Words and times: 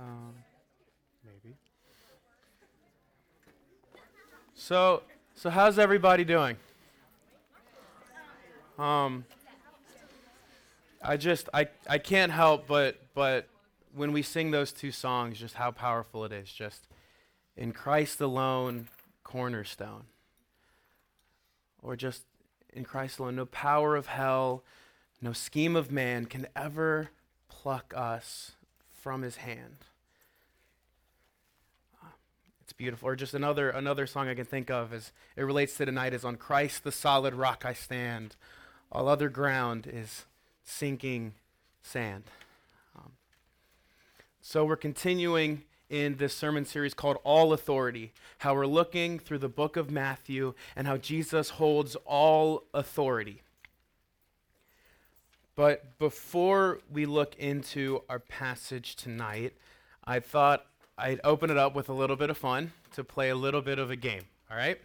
Um, 0.00 0.34
maybe. 1.26 1.54
So, 4.54 5.02
so 5.34 5.50
how's 5.50 5.78
everybody 5.78 6.24
doing? 6.24 6.56
Um, 8.78 9.26
I 11.02 11.18
just 11.18 11.50
I 11.52 11.68
I 11.86 11.98
can't 11.98 12.32
help 12.32 12.66
but 12.66 12.98
but 13.14 13.46
when 13.94 14.12
we 14.12 14.22
sing 14.22 14.52
those 14.52 14.72
two 14.72 14.90
songs, 14.90 15.38
just 15.38 15.56
how 15.56 15.70
powerful 15.70 16.24
it 16.24 16.32
is. 16.32 16.50
Just 16.50 16.86
in 17.54 17.72
Christ 17.72 18.22
alone, 18.22 18.88
cornerstone, 19.22 20.04
or 21.82 21.94
just 21.94 22.22
in 22.72 22.84
Christ 22.84 23.18
alone, 23.18 23.36
no 23.36 23.44
power 23.44 23.96
of 23.96 24.06
hell, 24.06 24.62
no 25.20 25.34
scheme 25.34 25.76
of 25.76 25.92
man 25.92 26.24
can 26.24 26.46
ever 26.56 27.10
pluck 27.48 27.92
us 27.94 28.52
from 29.02 29.20
His 29.20 29.36
hand. 29.36 29.76
Beautiful. 32.80 33.08
Or 33.08 33.14
just 33.14 33.34
another 33.34 33.68
another 33.68 34.06
song 34.06 34.28
I 34.28 34.34
can 34.34 34.46
think 34.46 34.70
of 34.70 34.94
as 34.94 35.12
it 35.36 35.42
relates 35.42 35.76
to 35.76 35.84
tonight 35.84 36.14
is 36.14 36.24
on 36.24 36.36
Christ 36.36 36.82
the 36.82 36.90
solid 36.90 37.34
rock 37.34 37.64
I 37.66 37.74
stand. 37.74 38.36
All 38.90 39.06
other 39.06 39.28
ground 39.28 39.86
is 39.86 40.24
sinking 40.64 41.34
sand. 41.82 42.24
Um, 42.96 43.10
so 44.40 44.64
we're 44.64 44.76
continuing 44.76 45.64
in 45.90 46.16
this 46.16 46.34
sermon 46.34 46.64
series 46.64 46.94
called 46.94 47.18
All 47.22 47.52
Authority, 47.52 48.14
how 48.38 48.54
we're 48.54 48.64
looking 48.64 49.18
through 49.18 49.40
the 49.40 49.50
book 49.50 49.76
of 49.76 49.90
Matthew 49.90 50.54
and 50.74 50.86
how 50.86 50.96
Jesus 50.96 51.50
holds 51.50 51.96
all 52.06 52.64
authority. 52.72 53.42
But 55.54 55.98
before 55.98 56.80
we 56.90 57.04
look 57.04 57.36
into 57.36 58.04
our 58.08 58.20
passage 58.20 58.96
tonight, 58.96 59.52
I 60.02 60.20
thought 60.20 60.64
I'd 61.00 61.20
open 61.24 61.50
it 61.50 61.56
up 61.56 61.74
with 61.74 61.88
a 61.88 61.92
little 61.92 62.16
bit 62.16 62.30
of 62.30 62.36
fun 62.36 62.72
to 62.94 63.02
play 63.02 63.30
a 63.30 63.34
little 63.34 63.62
bit 63.62 63.78
of 63.78 63.90
a 63.90 63.96
game, 63.96 64.24
all 64.50 64.56
right? 64.56 64.78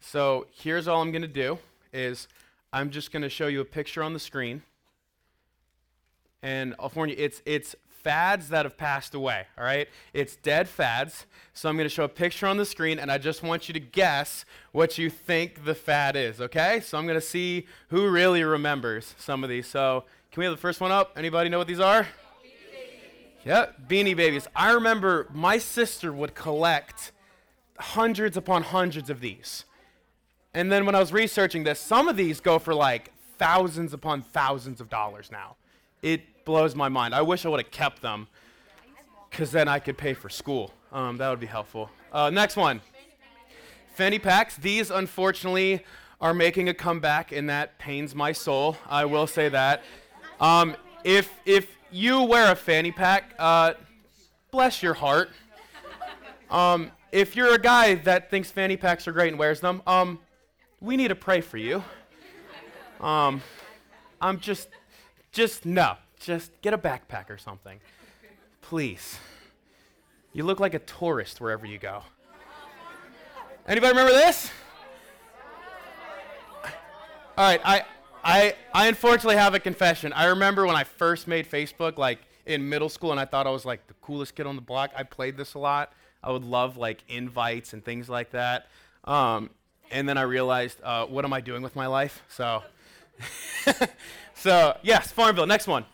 So 0.00 0.46
here's 0.52 0.86
all 0.86 1.00
I'm 1.00 1.10
going 1.10 1.22
to 1.22 1.28
do 1.28 1.58
is 1.92 2.28
I'm 2.72 2.90
just 2.90 3.12
going 3.12 3.22
to 3.22 3.30
show 3.30 3.46
you 3.46 3.60
a 3.60 3.64
picture 3.64 4.02
on 4.02 4.12
the 4.12 4.18
screen 4.18 4.62
and 6.42 6.74
I'll 6.78 6.92
warn 6.94 7.08
you, 7.08 7.16
it's, 7.18 7.40
it's 7.46 7.74
fads 7.88 8.50
that 8.50 8.66
have 8.66 8.76
passed 8.76 9.14
away, 9.14 9.46
all 9.56 9.64
right? 9.64 9.88
It's 10.12 10.36
dead 10.36 10.68
fads. 10.68 11.24
So 11.54 11.70
I'm 11.70 11.76
going 11.76 11.86
to 11.86 11.94
show 11.94 12.04
a 12.04 12.08
picture 12.08 12.46
on 12.46 12.58
the 12.58 12.66
screen, 12.66 12.98
and 12.98 13.10
I 13.10 13.16
just 13.16 13.42
want 13.42 13.66
you 13.66 13.72
to 13.72 13.80
guess 13.80 14.44
what 14.72 14.98
you 14.98 15.08
think 15.08 15.64
the 15.64 15.74
fad 15.74 16.14
is, 16.14 16.40
okay? 16.40 16.80
So 16.80 16.98
I'm 16.98 17.06
going 17.06 17.18
to 17.18 17.26
see 17.26 17.66
who 17.88 18.10
really 18.10 18.44
remembers 18.44 19.14
some 19.18 19.42
of 19.42 19.48
these. 19.48 19.66
So 19.66 20.04
can 20.30 20.40
we 20.40 20.44
have 20.44 20.52
the 20.52 20.60
first 20.60 20.82
one 20.82 20.92
up? 20.92 21.12
Anybody 21.16 21.48
know 21.48 21.58
what 21.58 21.66
these 21.66 21.80
are? 21.80 22.06
Yeah, 23.44 23.66
Beanie 23.86 24.16
Babies. 24.16 24.48
I 24.56 24.72
remember 24.72 25.28
my 25.32 25.58
sister 25.58 26.12
would 26.12 26.34
collect 26.34 27.12
hundreds 27.78 28.36
upon 28.36 28.62
hundreds 28.62 29.10
of 29.10 29.20
these. 29.20 29.64
And 30.54 30.72
then 30.72 30.86
when 30.86 30.94
I 30.94 31.00
was 31.00 31.12
researching 31.12 31.64
this, 31.64 31.78
some 31.78 32.08
of 32.08 32.16
these 32.16 32.40
go 32.40 32.58
for 32.58 32.74
like 32.74 33.12
thousands 33.38 33.92
upon 33.92 34.22
thousands 34.22 34.80
of 34.80 34.88
dollars 34.88 35.30
now. 35.30 35.56
It 36.00 36.44
blows 36.44 36.74
my 36.74 36.88
mind. 36.88 37.14
I 37.14 37.22
wish 37.22 37.44
I 37.44 37.48
would 37.48 37.60
have 37.60 37.70
kept 37.70 38.00
them 38.00 38.28
because 39.30 39.50
then 39.50 39.68
I 39.68 39.78
could 39.78 39.98
pay 39.98 40.14
for 40.14 40.28
school. 40.28 40.72
Um, 40.92 41.18
that 41.18 41.28
would 41.28 41.40
be 41.40 41.46
helpful. 41.46 41.90
Uh, 42.12 42.30
next 42.30 42.56
one 42.56 42.80
Fanny 43.94 44.18
packs. 44.18 44.56
These, 44.56 44.90
unfortunately, 44.90 45.84
are 46.20 46.34
making 46.34 46.68
a 46.68 46.74
comeback, 46.74 47.30
and 47.30 47.48
that 47.50 47.78
pains 47.78 48.14
my 48.14 48.32
soul. 48.32 48.76
I 48.88 49.04
will 49.04 49.26
say 49.26 49.48
that. 49.50 49.82
Um, 50.40 50.76
if, 51.04 51.30
if 51.44 51.68
you 51.94 52.22
wear 52.22 52.50
a 52.50 52.56
fanny 52.56 52.90
pack, 52.90 53.34
uh, 53.38 53.74
bless 54.50 54.82
your 54.82 54.94
heart. 54.94 55.30
Um, 56.50 56.90
if 57.12 57.36
you're 57.36 57.54
a 57.54 57.58
guy 57.58 57.94
that 57.94 58.30
thinks 58.30 58.50
fanny 58.50 58.76
packs 58.76 59.06
are 59.06 59.12
great 59.12 59.28
and 59.28 59.38
wears 59.38 59.60
them, 59.60 59.80
um, 59.86 60.18
we 60.80 60.96
need 60.96 61.08
to 61.08 61.14
pray 61.14 61.40
for 61.40 61.56
you. 61.56 61.84
Um, 63.00 63.42
I'm 64.20 64.40
just, 64.40 64.68
just 65.30 65.64
no. 65.64 65.94
Just 66.18 66.50
get 66.62 66.74
a 66.74 66.78
backpack 66.78 67.30
or 67.30 67.38
something. 67.38 67.78
Please. 68.60 69.18
You 70.32 70.42
look 70.42 70.58
like 70.58 70.74
a 70.74 70.80
tourist 70.80 71.40
wherever 71.40 71.64
you 71.64 71.78
go. 71.78 72.02
Anybody 73.68 73.92
remember 73.92 74.12
this? 74.12 74.50
All 77.36 77.44
right, 77.44 77.60
I, 77.64 77.82
I, 78.24 78.54
I 78.72 78.88
unfortunately 78.88 79.36
have 79.36 79.54
a 79.54 79.60
confession. 79.60 80.12
I 80.14 80.26
remember 80.26 80.66
when 80.66 80.76
I 80.76 80.84
first 80.84 81.28
made 81.28 81.48
Facebook, 81.48 81.98
like 81.98 82.20
in 82.46 82.66
middle 82.68 82.88
school, 82.88 83.10
and 83.10 83.20
I 83.20 83.26
thought 83.26 83.46
I 83.46 83.50
was 83.50 83.66
like 83.66 83.86
the 83.86 83.94
coolest 83.94 84.34
kid 84.34 84.46
on 84.46 84.56
the 84.56 84.62
block. 84.62 84.90
I 84.96 85.02
played 85.02 85.36
this 85.36 85.54
a 85.54 85.58
lot. 85.58 85.92
I 86.22 86.32
would 86.32 86.44
love 86.44 86.78
like 86.78 87.04
invites 87.08 87.74
and 87.74 87.84
things 87.84 88.08
like 88.08 88.30
that. 88.30 88.66
Um, 89.04 89.50
and 89.90 90.08
then 90.08 90.16
I 90.16 90.22
realized, 90.22 90.78
uh, 90.82 91.04
what 91.04 91.26
am 91.26 91.34
I 91.34 91.42
doing 91.42 91.62
with 91.62 91.76
my 91.76 91.86
life? 91.86 92.22
So, 92.28 92.62
so 94.34 94.76
yes, 94.82 95.12
Farmville. 95.12 95.46
Next 95.46 95.66
one. 95.66 95.84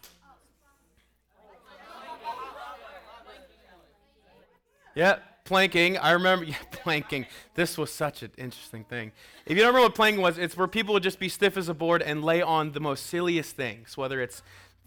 Yeah, 4.94 5.18
planking. 5.50 5.98
I 5.98 6.12
remember 6.12 6.44
yeah, 6.46 6.54
planking. 6.70 7.26
This 7.56 7.76
was 7.76 7.92
such 7.92 8.22
an 8.22 8.30
interesting 8.38 8.84
thing. 8.84 9.10
If 9.46 9.56
you 9.56 9.64
don't 9.64 9.74
remember 9.74 9.86
what 9.86 9.96
planking 9.96 10.22
was, 10.22 10.38
it's 10.38 10.56
where 10.56 10.68
people 10.68 10.94
would 10.94 11.02
just 11.02 11.18
be 11.18 11.28
stiff 11.28 11.56
as 11.56 11.68
a 11.68 11.74
board 11.74 12.02
and 12.02 12.22
lay 12.24 12.40
on 12.40 12.70
the 12.70 12.78
most 12.78 13.06
silliest 13.06 13.56
things, 13.56 13.96
whether 13.96 14.22
it's 14.22 14.44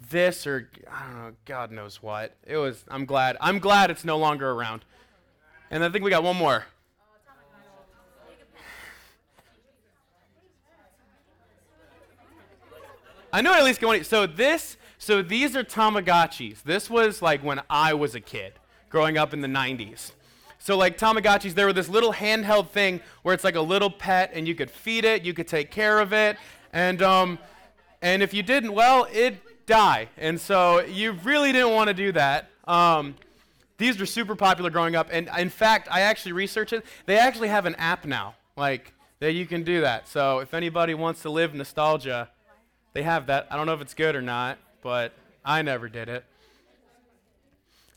this 0.09 0.47
or 0.47 0.69
I 0.89 1.05
don't 1.05 1.17
know, 1.17 1.31
God 1.43 1.71
knows 1.71 2.01
what. 2.01 2.37
It 2.47 2.55
was. 2.55 2.85
I'm 2.87 3.03
glad. 3.03 3.35
I'm 3.41 3.59
glad 3.59 3.91
it's 3.91 4.05
no 4.05 4.17
longer 4.17 4.51
around. 4.51 4.85
And 5.69 5.83
I 5.83 5.89
think 5.89 6.05
we 6.05 6.09
got 6.09 6.23
one 6.23 6.37
more. 6.37 6.63
I 13.33 13.41
know 13.41 13.53
at 13.53 13.65
least 13.65 13.81
going. 13.81 14.05
So 14.05 14.25
this. 14.25 14.77
So 14.97 15.21
these 15.21 15.57
are 15.57 15.65
Tamagotchis. 15.65 16.63
This 16.63 16.89
was 16.89 17.21
like 17.21 17.43
when 17.43 17.61
I 17.69 17.93
was 17.93 18.15
a 18.15 18.21
kid 18.21 18.53
growing 18.89 19.17
up 19.17 19.33
in 19.33 19.41
the 19.41 19.49
90s. 19.49 20.13
So, 20.63 20.77
like 20.77 20.97
Tamagotchis, 20.97 21.55
there 21.55 21.65
were 21.65 21.73
this 21.73 21.89
little 21.89 22.13
handheld 22.13 22.69
thing 22.69 23.01
where 23.23 23.33
it's 23.33 23.43
like 23.43 23.57
a 23.57 23.61
little 23.61 23.89
pet 23.89 24.31
and 24.33 24.47
you 24.47 24.55
could 24.55 24.71
feed 24.71 25.03
it, 25.03 25.25
you 25.25 25.33
could 25.33 25.45
take 25.45 25.71
care 25.71 25.99
of 25.99 26.13
it, 26.13 26.37
and, 26.71 27.01
um, 27.01 27.37
and 28.01 28.23
if 28.23 28.33
you 28.33 28.43
didn't, 28.43 28.71
well, 28.71 29.05
it'd 29.11 29.41
die. 29.65 30.07
And 30.17 30.39
so 30.39 30.79
you 30.79 31.11
really 31.25 31.51
didn't 31.51 31.73
want 31.73 31.89
to 31.89 31.93
do 31.93 32.13
that. 32.13 32.47
Um, 32.65 33.15
these 33.77 33.99
were 33.99 34.05
super 34.05 34.37
popular 34.37 34.69
growing 34.69 34.95
up, 34.95 35.09
and 35.11 35.29
in 35.37 35.49
fact, 35.49 35.89
I 35.91 35.99
actually 35.99 36.31
researched 36.31 36.71
it. 36.71 36.85
They 37.07 37.17
actually 37.17 37.49
have 37.49 37.65
an 37.65 37.75
app 37.75 38.05
now, 38.05 38.35
like 38.55 38.93
that 39.19 39.33
you 39.33 39.45
can 39.45 39.63
do 39.63 39.81
that. 39.81 40.07
So 40.07 40.39
if 40.39 40.53
anybody 40.53 40.93
wants 40.93 41.23
to 41.23 41.29
live 41.29 41.53
nostalgia, 41.53 42.29
they 42.93 43.03
have 43.03 43.27
that. 43.27 43.47
I 43.51 43.57
don't 43.57 43.65
know 43.65 43.73
if 43.73 43.81
it's 43.81 43.93
good 43.93 44.15
or 44.15 44.21
not, 44.21 44.59
but 44.81 45.11
I 45.43 45.61
never 45.61 45.89
did 45.89 46.07
it. 46.07 46.23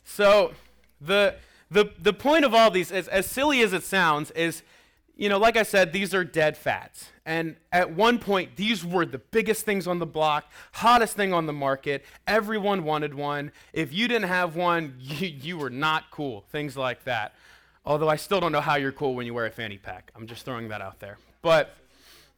So 0.03 0.53
the, 1.01 1.37
the, 1.71 1.91
the 1.99 2.13
point 2.13 2.45
of 2.45 2.55
all 2.55 2.71
these, 2.71 2.91
is, 2.91 3.09
as 3.09 3.27
silly 3.27 3.61
as 3.63 3.73
it 3.73 3.83
sounds, 3.83 4.31
is, 4.33 4.63
you 5.17 5.29
know, 5.29 5.39
like 5.39 5.57
I 5.57 5.63
said, 5.63 5.93
these 5.93 6.15
are 6.15 6.25
dead 6.25 6.57
fads. 6.57 7.11
And 7.25 7.57
at 7.73 7.93
one 7.93 8.19
point, 8.19 8.57
these 8.57 8.85
were 8.85 9.05
the 9.05 9.19
biggest 9.19 9.65
things 9.65 9.87
on 9.87 9.99
the 9.99 10.07
block, 10.07 10.51
hottest 10.73 11.17
thing 11.17 11.33
on 11.33 11.47
the 11.47 11.53
market. 11.53 12.05
Everyone 12.27 12.85
wanted 12.85 13.15
one. 13.15 13.51
If 13.73 13.93
you 13.93 14.07
didn't 14.07 14.29
have 14.29 14.55
one, 14.55 14.95
you, 15.01 15.29
you 15.29 15.59
were 15.59 15.71
not 15.71 16.11
cool, 16.11 16.45
things 16.53 16.77
like 16.77 17.05
that. 17.05 17.35
Although 17.85 18.09
I 18.09 18.17
still 18.17 18.41
don't 18.41 18.53
know 18.53 18.61
how 18.61 18.77
you're 18.77 18.93
cool 18.93 19.15
when 19.15 19.27
you 19.27 19.35
wear 19.35 19.47
a 19.47 19.51
fanny 19.51 19.79
pack. 19.79 20.11
I'm 20.15 20.27
just 20.27 20.45
throwing 20.45 20.69
that 20.69 20.81
out 20.81 21.01
there. 21.01 21.19
But 21.41 21.75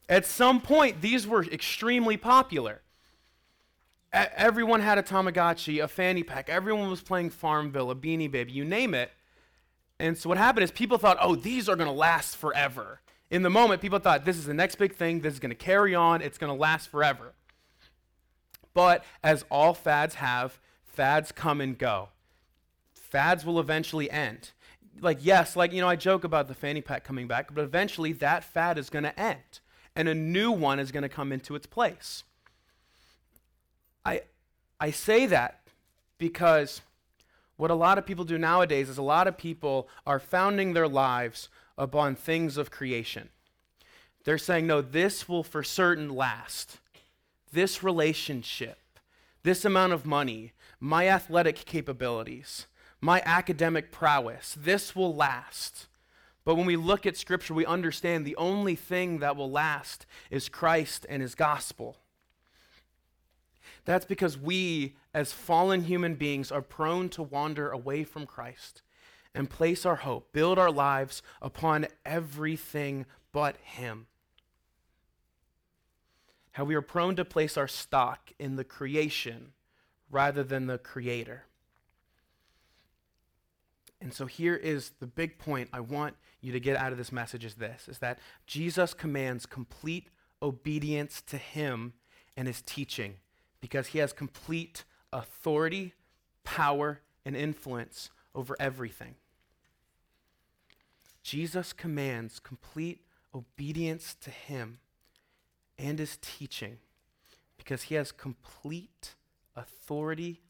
at 0.08 0.26
some 0.26 0.60
point, 0.60 1.00
these 1.00 1.26
were 1.26 1.44
extremely 1.44 2.16
popular 2.16 2.82
everyone 4.12 4.80
had 4.80 4.98
a 4.98 5.02
Tamagotchi, 5.02 5.82
a 5.82 5.88
fanny 5.88 6.22
pack. 6.22 6.48
Everyone 6.48 6.90
was 6.90 7.02
playing 7.02 7.30
Farmville, 7.30 7.90
a 7.90 7.94
Beanie 7.94 8.30
Baby, 8.30 8.52
you 8.52 8.64
name 8.64 8.94
it. 8.94 9.10
And 10.00 10.16
so 10.16 10.28
what 10.28 10.38
happened 10.38 10.64
is 10.64 10.70
people 10.70 10.98
thought, 10.98 11.18
oh, 11.20 11.34
these 11.34 11.68
are 11.68 11.76
going 11.76 11.88
to 11.88 11.94
last 11.94 12.36
forever. 12.36 13.00
In 13.30 13.42
the 13.42 13.50
moment, 13.50 13.82
people 13.82 13.98
thought, 13.98 14.24
this 14.24 14.36
is 14.36 14.46
the 14.46 14.54
next 14.54 14.76
big 14.76 14.94
thing. 14.94 15.20
This 15.20 15.34
is 15.34 15.40
going 15.40 15.50
to 15.50 15.56
carry 15.56 15.94
on. 15.94 16.22
It's 16.22 16.38
going 16.38 16.52
to 16.52 16.58
last 16.58 16.88
forever. 16.88 17.32
But 18.74 19.04
as 19.22 19.44
all 19.50 19.74
fads 19.74 20.16
have, 20.16 20.58
fads 20.84 21.32
come 21.32 21.60
and 21.60 21.76
go. 21.76 22.10
Fads 22.94 23.44
will 23.44 23.58
eventually 23.58 24.10
end. 24.10 24.52
Like, 25.00 25.18
yes, 25.20 25.56
like, 25.56 25.72
you 25.72 25.80
know, 25.80 25.88
I 25.88 25.96
joke 25.96 26.24
about 26.24 26.48
the 26.48 26.54
fanny 26.54 26.80
pack 26.80 27.04
coming 27.04 27.26
back, 27.26 27.54
but 27.54 27.62
eventually 27.62 28.12
that 28.14 28.44
fad 28.44 28.78
is 28.78 28.90
going 28.90 29.04
to 29.04 29.18
end. 29.18 29.60
And 29.96 30.08
a 30.08 30.14
new 30.14 30.52
one 30.52 30.78
is 30.78 30.92
going 30.92 31.02
to 31.02 31.08
come 31.08 31.32
into 31.32 31.54
its 31.54 31.66
place. 31.66 32.24
I, 34.04 34.22
I 34.78 34.90
say 34.90 35.26
that 35.26 35.60
because 36.18 36.82
what 37.58 37.72
a 37.72 37.74
lot 37.74 37.98
of 37.98 38.06
people 38.06 38.24
do 38.24 38.38
nowadays 38.38 38.88
is 38.88 38.98
a 38.98 39.02
lot 39.02 39.26
of 39.26 39.36
people 39.36 39.88
are 40.06 40.20
founding 40.20 40.72
their 40.72 40.88
lives 40.88 41.48
upon 41.76 42.14
things 42.14 42.56
of 42.56 42.70
creation. 42.70 43.28
They're 44.24 44.38
saying, 44.38 44.66
no, 44.66 44.80
this 44.80 45.28
will 45.28 45.42
for 45.42 45.64
certain 45.64 46.08
last. 46.08 46.78
This 47.52 47.82
relationship, 47.82 48.78
this 49.42 49.64
amount 49.64 49.92
of 49.92 50.06
money, 50.06 50.52
my 50.78 51.08
athletic 51.08 51.56
capabilities, 51.56 52.66
my 53.00 53.22
academic 53.26 53.90
prowess. 53.90 54.56
This 54.56 54.94
will 54.94 55.14
last. 55.14 55.88
But 56.44 56.54
when 56.54 56.66
we 56.66 56.76
look 56.76 57.06
at 57.06 57.16
Scripture, 57.16 57.54
we 57.54 57.66
understand 57.66 58.24
the 58.24 58.36
only 58.36 58.76
thing 58.76 59.18
that 59.18 59.34
will 59.34 59.50
last 59.50 60.06
is 60.30 60.48
Christ 60.48 61.06
and 61.08 61.22
His 61.22 61.34
gospel. 61.34 61.96
That's 63.84 64.04
because 64.04 64.38
we, 64.38 64.96
as 65.14 65.32
fallen 65.32 65.84
human 65.84 66.14
beings, 66.14 66.52
are 66.52 66.62
prone 66.62 67.08
to 67.10 67.22
wander 67.22 67.70
away 67.70 68.04
from 68.04 68.26
Christ 68.26 68.82
and 69.34 69.48
place 69.48 69.86
our 69.86 69.96
hope, 69.96 70.32
build 70.32 70.58
our 70.58 70.70
lives 70.70 71.22
upon 71.40 71.86
everything 72.04 73.06
but 73.32 73.56
Him. 73.58 74.06
How 76.52 76.64
we 76.64 76.74
are 76.74 76.82
prone 76.82 77.16
to 77.16 77.24
place 77.24 77.56
our 77.56 77.68
stock 77.68 78.32
in 78.38 78.56
the 78.56 78.64
creation 78.64 79.52
rather 80.10 80.42
than 80.42 80.66
the 80.66 80.78
Creator. 80.78 81.44
And 84.00 84.12
so 84.12 84.26
here 84.26 84.54
is 84.54 84.92
the 85.00 85.06
big 85.06 85.38
point 85.38 85.70
I 85.72 85.80
want 85.80 86.16
you 86.40 86.52
to 86.52 86.60
get 86.60 86.76
out 86.76 86.92
of 86.92 86.98
this 86.98 87.12
message 87.12 87.44
is 87.44 87.54
this 87.54 87.88
is 87.88 87.98
that 87.98 88.18
Jesus 88.46 88.94
commands 88.94 89.44
complete 89.44 90.08
obedience 90.40 91.20
to 91.22 91.36
him 91.36 91.94
and 92.36 92.46
his 92.46 92.62
teaching 92.62 93.14
because 93.60 93.88
he 93.88 93.98
has 93.98 94.12
complete 94.12 94.84
authority, 95.12 95.94
power, 96.44 97.00
and 97.24 97.36
influence 97.36 98.10
over 98.34 98.56
everything. 98.60 99.14
Jesus 101.22 101.72
commands 101.72 102.38
complete 102.38 103.02
obedience 103.34 104.16
to 104.20 104.30
him 104.30 104.78
and 105.78 105.98
his 105.98 106.18
teaching 106.20 106.78
because 107.56 107.82
he 107.82 107.94
has 107.96 108.12
complete 108.12 109.14
authority, 109.54 110.40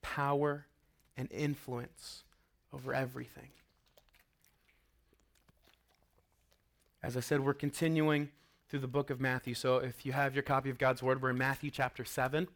power, 0.00 0.66
and 1.16 1.30
influence 1.30 2.24
over 2.72 2.94
everything. 2.94 3.48
As 7.02 7.16
I 7.16 7.20
said, 7.20 7.40
we're 7.40 7.54
continuing 7.54 8.30
through 8.68 8.80
the 8.80 8.86
book 8.86 9.10
of 9.10 9.20
Matthew. 9.20 9.54
So 9.54 9.76
if 9.78 10.04
you 10.04 10.12
have 10.12 10.34
your 10.34 10.42
copy 10.42 10.70
of 10.70 10.78
God's 10.78 11.02
Word, 11.02 11.22
we're 11.22 11.30
in 11.30 11.38
Matthew 11.38 11.70
chapter 11.70 12.04
7. 12.04 12.48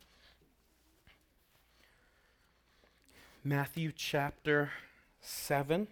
Matthew 3.45 3.93
chapter 3.95 4.71
7. 5.21 5.89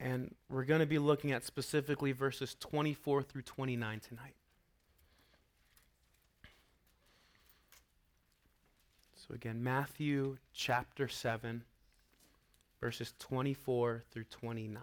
And 0.00 0.34
we're 0.50 0.64
going 0.64 0.80
to 0.80 0.86
be 0.86 0.98
looking 0.98 1.30
at 1.30 1.44
specifically 1.44 2.10
verses 2.10 2.56
24 2.58 3.22
through 3.22 3.42
29 3.42 4.00
tonight. 4.00 4.34
So 9.14 9.32
again, 9.34 9.62
Matthew 9.62 10.38
chapter 10.52 11.06
7, 11.06 11.62
verses 12.80 13.14
24 13.20 14.02
through 14.10 14.24
29. 14.24 14.82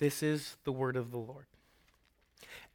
This 0.00 0.22
is 0.22 0.56
the 0.64 0.72
word 0.72 0.96
of 0.96 1.10
the 1.10 1.18
Lord. 1.18 1.44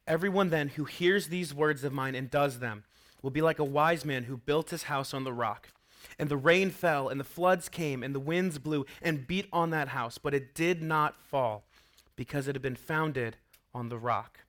Everyone 0.05 0.51
then 0.51 0.67
who 0.69 0.85
hears 0.85 1.27
these 1.27 1.55
words 1.55 1.83
of 1.83 1.91
mine 1.91 2.13
and 2.13 2.29
does 2.29 2.59
them 2.59 2.83
will 3.23 3.31
be 3.31 3.41
like 3.41 3.57
a 3.57 3.63
wise 3.63 4.05
man 4.05 4.25
who 4.25 4.37
built 4.37 4.69
his 4.69 4.83
house 4.83 5.11
on 5.11 5.23
the 5.23 5.33
rock. 5.33 5.69
And 6.19 6.29
the 6.29 6.37
rain 6.37 6.69
fell, 6.69 7.09
and 7.09 7.19
the 7.19 7.23
floods 7.23 7.67
came, 7.67 8.03
and 8.03 8.13
the 8.13 8.19
winds 8.19 8.59
blew 8.59 8.85
and 9.01 9.25
beat 9.25 9.47
on 9.51 9.71
that 9.71 9.87
house, 9.87 10.19
but 10.19 10.35
it 10.35 10.53
did 10.53 10.83
not 10.83 11.19
fall, 11.19 11.63
because 12.15 12.47
it 12.47 12.53
had 12.53 12.61
been 12.61 12.75
founded 12.75 13.37
on 13.73 13.89
the 13.89 13.97
rock. 13.97 14.41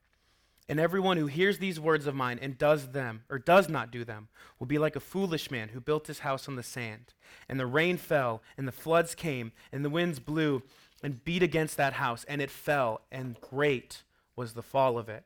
And 0.68 0.78
everyone 0.78 1.16
who 1.16 1.28
hears 1.28 1.58
these 1.58 1.80
words 1.80 2.06
of 2.06 2.14
mine 2.14 2.38
and 2.42 2.58
does 2.58 2.88
them, 2.88 3.22
or 3.30 3.38
does 3.38 3.70
not 3.70 3.90
do 3.90 4.04
them, 4.04 4.28
will 4.58 4.66
be 4.66 4.78
like 4.78 4.96
a 4.96 5.00
foolish 5.00 5.50
man 5.50 5.70
who 5.70 5.80
built 5.80 6.08
his 6.08 6.18
house 6.18 6.46
on 6.46 6.56
the 6.56 6.62
sand. 6.62 7.14
And 7.48 7.58
the 7.58 7.66
rain 7.66 7.96
fell, 7.96 8.42
and 8.58 8.68
the 8.68 8.72
floods 8.72 9.14
came, 9.14 9.52
and 9.72 9.82
the 9.82 9.90
winds 9.90 10.18
blew 10.18 10.62
and 11.02 11.24
beat 11.24 11.42
against 11.42 11.76
that 11.76 11.94
house, 11.94 12.24
and 12.24 12.40
it 12.40 12.50
fell, 12.50 13.02
and 13.12 13.40
great 13.40 14.02
was 14.34 14.52
the 14.54 14.62
fall 14.62 14.98
of 14.98 15.08
it. 15.08 15.24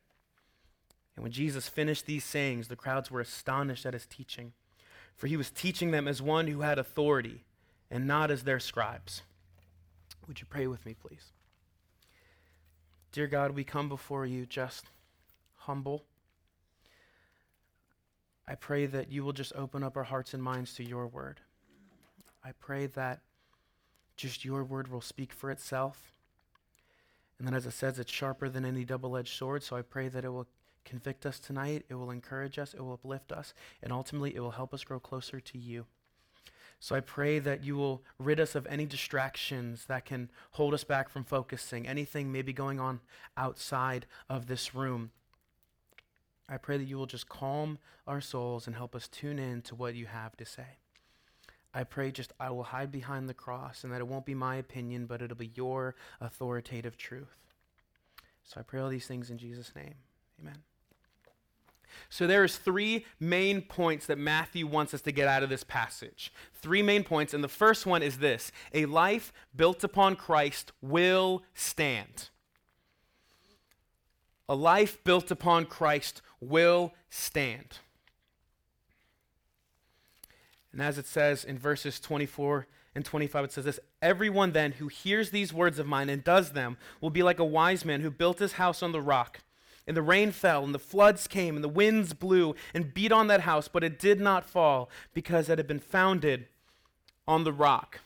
And 1.17 1.23
when 1.23 1.33
Jesus 1.33 1.69
finished 1.69 2.07
these 2.07 2.25
sayings, 2.25 2.69
the 2.69 2.77
crowds 2.77 3.11
were 3.11 3.21
astonished 3.21 3.87
at 3.87 3.95
his 3.95 4.07
teaching, 4.07 4.53
for 5.17 5.27
he 5.27 5.37
was 5.37 5.51
teaching 5.51 5.91
them 5.91 6.09
as 6.09 6.23
one 6.23 6.47
who 6.47 6.61
had 6.61 6.79
authority, 6.79 7.45
and 7.91 8.07
not 8.07 8.31
as 8.31 8.45
their 8.45 8.61
scribes. 8.61 9.23
Would 10.27 10.41
you 10.41 10.47
pray 10.49 10.67
with 10.67 10.87
me, 10.87 10.95
please? 10.95 11.33
Dear 13.13 13.27
God, 13.27 13.51
we 13.53 13.65
come 13.65 13.89
before 13.89 14.25
you 14.25 14.47
just 14.47 14.87
humble. 15.57 16.05
I 18.47 18.55
pray 18.55 18.87
that 18.87 19.11
you 19.11 19.25
will 19.25 19.33
just 19.33 19.53
open 19.55 19.83
up 19.83 19.97
our 19.97 20.05
hearts 20.05 20.35
and 20.35 20.43
minds 20.43 20.75
to 20.75 20.85
your 20.85 21.07
word. 21.07 21.41
I 22.45 22.53
pray 22.53 22.87
that 22.87 23.21
just 24.21 24.45
your 24.45 24.65
word 24.65 24.89
will 24.89 25.01
speak 25.01 25.33
for 25.33 25.51
itself. 25.51 26.13
And 27.39 27.47
then, 27.47 27.55
as 27.55 27.65
it 27.65 27.73
says, 27.73 27.99
it's 27.99 28.13
sharper 28.13 28.49
than 28.49 28.65
any 28.65 28.85
double 28.85 29.17
edged 29.17 29.35
sword. 29.35 29.63
So 29.63 29.77
I 29.77 29.83
pray 29.83 30.09
that 30.09 30.25
it 30.25 30.29
will 30.29 30.47
convict 30.85 31.25
us 31.25 31.39
tonight, 31.39 31.85
it 31.89 31.95
will 31.95 32.11
encourage 32.11 32.59
us, 32.59 32.75
it 32.75 32.81
will 32.81 32.95
uplift 32.95 33.33
us, 33.33 33.55
and 33.83 33.93
ultimately 33.93 34.35
it 34.35 34.41
will 34.41 34.53
help 34.53 34.75
us 34.75 34.85
grow 34.85 34.99
closer 34.99 35.41
to 35.41 35.59
you. 35.59 35.87
So 36.81 36.97
I 36.97 37.01
pray 37.01 37.39
that 37.39 37.63
you 37.63 37.77
will 37.77 38.03
rid 38.19 38.41
us 38.41 38.55
of 38.55 38.67
any 38.67 38.87
distractions 38.87 39.85
that 39.87 40.07
can 40.07 40.31
hold 40.53 40.73
us 40.73 40.85
back 40.85 41.11
from 41.11 41.25
focusing, 41.25 41.87
anything 41.87 42.33
maybe 42.33 42.55
going 42.55 42.81
on 42.81 43.01
outside 43.37 44.07
of 44.31 44.47
this 44.47 44.75
room. 44.75 45.11
I 46.49 46.57
pray 46.57 46.79
that 46.79 46.85
you 46.85 46.97
will 46.97 47.07
just 47.07 47.29
calm 47.29 47.79
our 48.07 48.21
souls 48.21 48.67
and 48.67 48.75
help 48.75 48.97
us 48.97 49.09
tune 49.09 49.39
in 49.39 49.61
to 49.63 49.75
what 49.75 49.95
you 49.95 50.07
have 50.07 50.37
to 50.39 50.47
say. 50.47 50.80
I 51.73 51.85
pray 51.85 52.11
just 52.11 52.33
I 52.41 52.51
will 52.51 52.65
hide 52.65 52.91
behind 52.91 53.29
the 53.29 53.35
cross 53.35 53.85
and 53.85 53.93
that 53.93 54.01
it 54.01 54.09
won't 54.09 54.27
be 54.27 54.35
my 54.35 54.57
opinion, 54.57 55.07
but 55.07 55.23
it'll 55.23 55.37
be 55.37 55.53
your 55.55 55.95
authoritative 56.21 56.97
truth. 56.97 57.37
So 58.45 58.59
I 58.59 58.63
pray 58.63 58.81
all 58.81 58.89
these 58.89 59.07
things 59.07 59.31
in 59.31 59.39
Jesus' 59.39 59.73
name. 59.77 59.95
Amen. 60.41 60.59
So 62.09 62.27
there's 62.27 62.57
three 62.57 63.05
main 63.19 63.63
points 63.63 64.07
that 64.07 64.19
Matthew 64.19 64.67
wants 64.67 64.95
us 64.95 65.01
to 65.03 65.13
get 65.13 65.29
out 65.29 65.43
of 65.43 65.51
this 65.51 65.65
passage. 65.65 66.33
Three 66.55 66.83
main 66.83 67.05
points, 67.05 67.35
and 67.35 67.43
the 67.43 67.49
first 67.49 67.87
one 67.87 68.03
is 68.03 68.19
this: 68.19 68.51
a 68.73 68.87
life 68.87 69.33
built 69.55 69.85
upon 69.85 70.17
Christ 70.17 70.73
will 70.81 71.43
stand. 71.55 72.31
A 74.49 74.55
life 74.55 75.03
built 75.05 75.31
upon 75.31 75.67
Christ 75.67 76.23
will 76.41 76.95
stand. 77.09 77.79
And 80.73 80.81
as 80.81 80.99
it 80.99 81.07
says 81.07 81.45
in 81.45 81.59
verses 81.59 81.99
24 82.01 82.67
and 82.95 83.05
25, 83.05 83.45
it 83.45 83.53
says 83.53 83.65
this 83.65 83.81
Everyone 84.01 84.53
then 84.53 84.73
who 84.73 84.89
hears 84.89 85.31
these 85.31 85.53
words 85.53 85.79
of 85.79 85.87
mine 85.87 86.09
and 86.09 86.23
does 86.23 86.53
them 86.53 86.77
will 87.01 87.11
be 87.11 87.23
like 87.23 87.39
a 87.39 87.45
wise 87.45 87.85
man 87.85 88.01
who 88.01 88.11
built 88.11 88.39
his 88.39 88.53
house 88.53 88.83
on 88.83 88.93
the 88.93 89.01
rock. 89.01 89.41
And 89.87 89.97
the 89.97 90.03
rain 90.03 90.31
fell, 90.31 90.63
and 90.63 90.75
the 90.75 90.79
floods 90.79 91.27
came, 91.27 91.57
and 91.57 91.65
the 91.65 91.69
winds 91.69 92.13
blew 92.13 92.55
and 92.75 92.95
beat 92.95 93.11
on 93.11 93.27
that 93.27 93.41
house, 93.41 93.67
but 93.67 93.83
it 93.83 93.99
did 93.99 94.21
not 94.21 94.49
fall 94.49 94.89
because 95.15 95.49
it 95.49 95.59
had 95.59 95.67
been 95.67 95.81
founded 95.81 96.47
on 97.27 97.45
the 97.45 97.53
rock. 97.53 98.01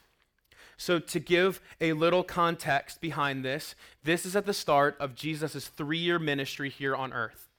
So, 0.77 0.99
to 0.99 1.19
give 1.19 1.61
a 1.79 1.93
little 1.93 2.23
context 2.23 3.01
behind 3.01 3.45
this, 3.45 3.75
this 4.03 4.25
is 4.25 4.35
at 4.35 4.45
the 4.45 4.53
start 4.53 4.97
of 4.99 5.15
Jesus' 5.15 5.67
three 5.67 5.97
year 5.97 6.19
ministry 6.19 6.69
here 6.69 6.95
on 6.95 7.13
earth. 7.13 7.49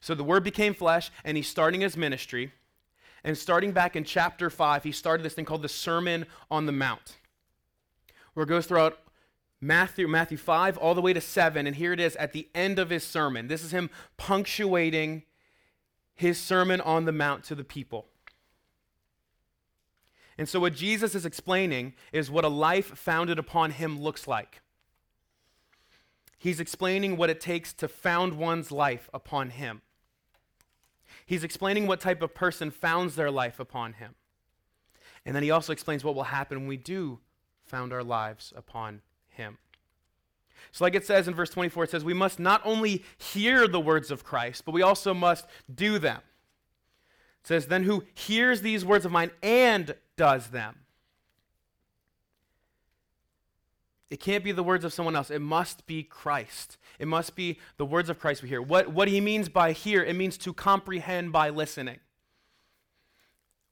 So, 0.00 0.14
the 0.14 0.24
Word 0.24 0.42
became 0.42 0.74
flesh, 0.74 1.10
and 1.24 1.36
he's 1.36 1.48
starting 1.48 1.82
his 1.82 1.96
ministry. 1.96 2.52
And 3.24 3.38
starting 3.38 3.72
back 3.72 3.94
in 3.94 4.04
chapter 4.04 4.50
5, 4.50 4.82
he 4.82 4.92
started 4.92 5.22
this 5.22 5.34
thing 5.34 5.44
called 5.44 5.62
the 5.62 5.68
Sermon 5.68 6.26
on 6.50 6.66
the 6.66 6.72
Mount, 6.72 7.18
where 8.34 8.44
it 8.44 8.48
goes 8.48 8.66
throughout 8.66 8.98
Matthew, 9.60 10.08
Matthew 10.08 10.36
5 10.36 10.76
all 10.76 10.94
the 10.94 11.00
way 11.00 11.12
to 11.12 11.20
7. 11.20 11.66
And 11.66 11.76
here 11.76 11.92
it 11.92 12.00
is 12.00 12.16
at 12.16 12.32
the 12.32 12.48
end 12.54 12.80
of 12.80 12.90
his 12.90 13.04
sermon. 13.04 13.46
This 13.46 13.62
is 13.62 13.70
him 13.70 13.90
punctuating 14.16 15.22
his 16.14 16.38
Sermon 16.38 16.80
on 16.80 17.04
the 17.04 17.12
Mount 17.12 17.44
to 17.44 17.54
the 17.54 17.64
people. 17.64 18.06
And 20.36 20.48
so, 20.48 20.60
what 20.60 20.74
Jesus 20.74 21.14
is 21.14 21.26
explaining 21.26 21.94
is 22.12 22.30
what 22.30 22.44
a 22.44 22.48
life 22.48 22.98
founded 22.98 23.38
upon 23.38 23.72
him 23.72 24.00
looks 24.00 24.26
like. 24.26 24.62
He's 26.38 26.58
explaining 26.58 27.16
what 27.16 27.30
it 27.30 27.40
takes 27.40 27.72
to 27.74 27.86
found 27.86 28.34
one's 28.34 28.72
life 28.72 29.08
upon 29.14 29.50
him. 29.50 29.82
He's 31.32 31.44
explaining 31.44 31.86
what 31.86 31.98
type 31.98 32.20
of 32.20 32.34
person 32.34 32.70
founds 32.70 33.16
their 33.16 33.30
life 33.30 33.58
upon 33.58 33.94
him. 33.94 34.16
And 35.24 35.34
then 35.34 35.42
he 35.42 35.50
also 35.50 35.72
explains 35.72 36.04
what 36.04 36.14
will 36.14 36.24
happen 36.24 36.58
when 36.58 36.66
we 36.66 36.76
do 36.76 37.20
found 37.64 37.90
our 37.90 38.04
lives 38.04 38.52
upon 38.54 39.00
him. 39.30 39.56
So, 40.72 40.84
like 40.84 40.94
it 40.94 41.06
says 41.06 41.26
in 41.26 41.34
verse 41.34 41.48
24, 41.48 41.84
it 41.84 41.90
says, 41.90 42.04
We 42.04 42.12
must 42.12 42.38
not 42.38 42.60
only 42.66 43.02
hear 43.16 43.66
the 43.66 43.80
words 43.80 44.10
of 44.10 44.24
Christ, 44.24 44.66
but 44.66 44.72
we 44.72 44.82
also 44.82 45.14
must 45.14 45.46
do 45.74 45.98
them. 45.98 46.20
It 47.40 47.46
says, 47.46 47.66
Then 47.66 47.84
who 47.84 48.04
hears 48.12 48.60
these 48.60 48.84
words 48.84 49.06
of 49.06 49.10
mine 49.10 49.30
and 49.42 49.94
does 50.18 50.48
them? 50.48 50.80
It 54.12 54.20
can't 54.20 54.44
be 54.44 54.52
the 54.52 54.62
words 54.62 54.84
of 54.84 54.92
someone 54.92 55.16
else. 55.16 55.30
It 55.30 55.40
must 55.40 55.86
be 55.86 56.02
Christ. 56.02 56.76
It 56.98 57.08
must 57.08 57.34
be 57.34 57.58
the 57.78 57.86
words 57.86 58.10
of 58.10 58.18
Christ 58.18 58.42
we 58.42 58.50
hear. 58.50 58.60
What, 58.60 58.88
what 58.88 59.08
he 59.08 59.22
means 59.22 59.48
by 59.48 59.72
hear, 59.72 60.04
it 60.04 60.14
means 60.14 60.36
to 60.38 60.52
comprehend 60.52 61.32
by 61.32 61.48
listening. 61.48 61.96